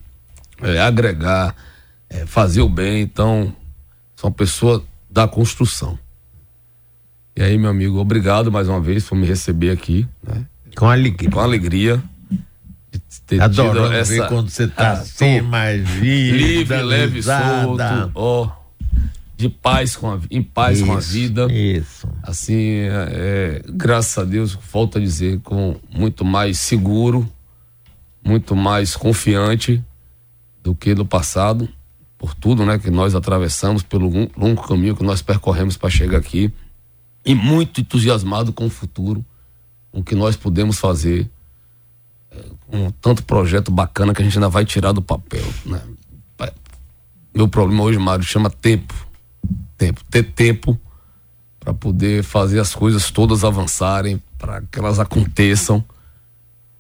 [0.62, 1.56] é, agregar,
[2.10, 3.02] é, fazer o bem.
[3.02, 3.54] Então,
[4.16, 6.00] sou uma pessoa da construção.
[7.36, 10.46] E aí, meu amigo, obrigado mais uma vez por me receber aqui, né?
[10.76, 11.30] Com alegria.
[11.30, 12.02] Com alegria.
[13.92, 17.64] essa- ver quando você tá assim, mais livre, livre, leve, risada.
[17.66, 18.50] solto, ó,
[19.38, 21.48] de paz com a, em paz com a Isso, vida.
[21.52, 22.08] Isso.
[22.22, 27.28] Assim, é, é, graças a Deus, volto a dizer, com muito mais seguro,
[28.24, 29.84] muito mais confiante
[30.62, 31.68] do que no passado,
[32.22, 36.20] por tudo, né, que nós atravessamos, pelo lon- longo caminho que nós percorremos para chegar
[36.20, 36.54] aqui,
[37.26, 39.26] e muito entusiasmado com o futuro,
[39.92, 41.28] com o que nós podemos fazer,
[42.30, 45.82] é, com tanto projeto bacana que a gente ainda vai tirar do papel, né?
[47.34, 48.94] Meu problema hoje, Mário, chama tempo.
[49.78, 50.04] Tempo.
[50.12, 50.80] Ter tempo
[51.60, 55.84] para poder fazer as coisas todas avançarem, para que elas aconteçam.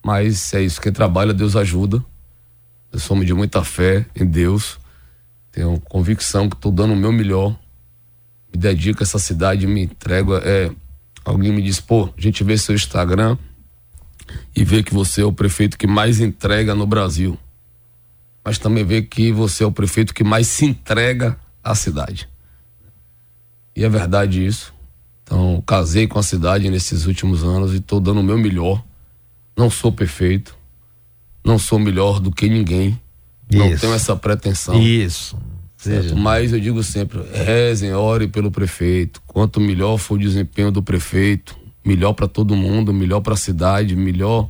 [0.05, 2.03] Mas é isso, quem trabalha, Deus ajuda.
[2.91, 4.77] Eu homem de muita fé em Deus.
[5.51, 7.57] Tenho convicção que estou dando o meu melhor.
[8.53, 10.35] Me dedico a essa cidade, me entrego.
[10.35, 10.71] É,
[11.25, 13.37] alguém me diz, pô, a gente vê seu Instagram
[14.55, 17.37] e vê que você é o prefeito que mais entrega no Brasil.
[18.43, 22.27] Mas também vê que você é o prefeito que mais se entrega à cidade.
[23.75, 24.73] E é verdade isso.
[25.23, 28.83] Então, casei com a cidade nesses últimos anos e estou dando o meu melhor.
[29.55, 30.57] Não sou perfeito.
[31.43, 32.99] Não sou melhor do que ninguém.
[33.51, 33.81] Não Isso.
[33.81, 34.81] tenho essa pretensão.
[34.81, 35.37] Isso.
[35.77, 39.21] Seja, Mas eu digo sempre, rezem, ore pelo prefeito.
[39.25, 43.95] Quanto melhor for o desempenho do prefeito, melhor para todo mundo, melhor para a cidade,
[43.95, 44.47] melhor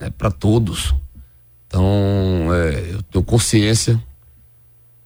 [0.00, 0.92] né, para todos.
[1.66, 4.02] Então, é, eu tenho consciência,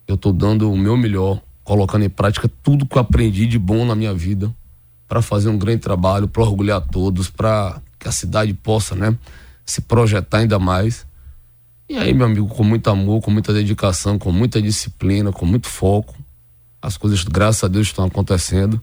[0.08, 3.84] eu estou dando o meu melhor, colocando em prática tudo que eu aprendi de bom
[3.84, 4.54] na minha vida
[5.06, 9.16] para fazer um grande trabalho, para orgulhar todos, para que a cidade possa, né,
[9.66, 11.06] se projetar ainda mais.
[11.91, 15.66] E aí, meu amigo, com muito amor, com muita dedicação, com muita disciplina, com muito
[15.66, 16.16] foco,
[16.80, 18.80] as coisas, graças a Deus, estão acontecendo.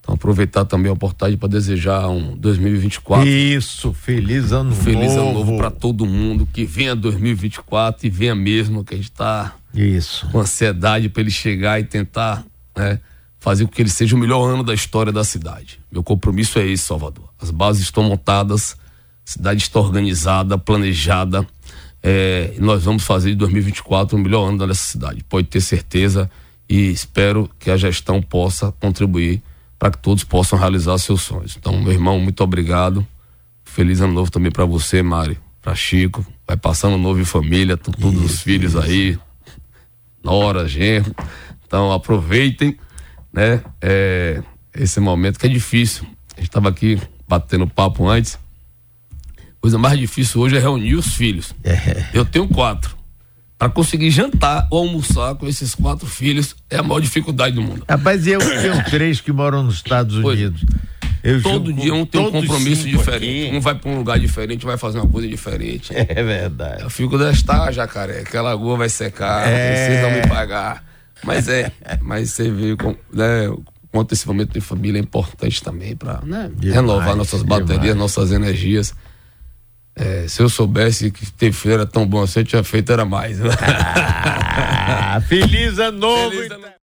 [0.00, 5.20] Então, aproveitar também a oportunidade para desejar um 2024 Isso, feliz ano feliz novo.
[5.20, 9.54] ano novo para todo mundo, que venha 2024 e venha mesmo, que a gente está
[9.74, 10.26] Isso.
[10.32, 12.98] com ansiedade para ele chegar e tentar né,
[13.40, 15.78] fazer com que ele seja o melhor ano da história da cidade.
[15.92, 17.28] Meu compromisso é esse, Salvador.
[17.38, 18.74] As bases estão montadas,
[19.26, 21.46] a cidade está organizada, planejada.
[22.02, 25.22] É, nós vamos fazer de 2024 o melhor ano dessa cidade.
[25.28, 26.30] Pode ter certeza
[26.68, 29.42] e espero que a gestão possa contribuir
[29.78, 31.56] para que todos possam realizar seus sonhos.
[31.56, 33.06] Então, meu irmão, muito obrigado.
[33.64, 36.26] Feliz ano novo também para você, Mário, para Chico.
[36.46, 39.18] Vai passando novo em família, todos os filhos aí,
[40.22, 41.14] nora, genro.
[41.66, 42.76] Então aproveitem,
[43.32, 43.62] né?
[43.80, 44.42] é,
[44.74, 46.06] esse momento que é difícil.
[46.36, 48.38] A gente estava aqui batendo papo antes.
[49.62, 51.54] Coisa mais difícil hoje é reunir os filhos.
[52.12, 52.96] Eu tenho quatro.
[53.56, 57.84] Para conseguir jantar ou almoçar com esses quatro filhos é a maior dificuldade do mundo.
[57.88, 60.36] Rapaz, eu tenho três que moram nos Estados Pois.
[60.36, 60.64] Unidos.
[61.22, 63.46] Eu Todo dia um tem um compromisso diferente.
[63.46, 63.56] aqui.
[63.56, 65.92] Um vai para um lugar diferente, vai fazer uma coisa diferente.
[65.94, 66.82] É verdade.
[66.82, 69.86] Eu fico desta jacaré, que a lagoa vai secar, É.
[69.86, 70.84] vocês vão me pagar.
[71.22, 75.62] Mas é, mas você vê com, né, o quanto esse momento de família é importante
[75.62, 77.96] também para né, renovar nossas baterias, demais.
[77.96, 78.92] nossas energias.
[79.94, 83.38] É, se eu soubesse que ter feira tão bom assim, eu tinha feito era mais.
[83.42, 86.30] Ah, feliz ano novo.
[86.30, 86.72] Feliz ano.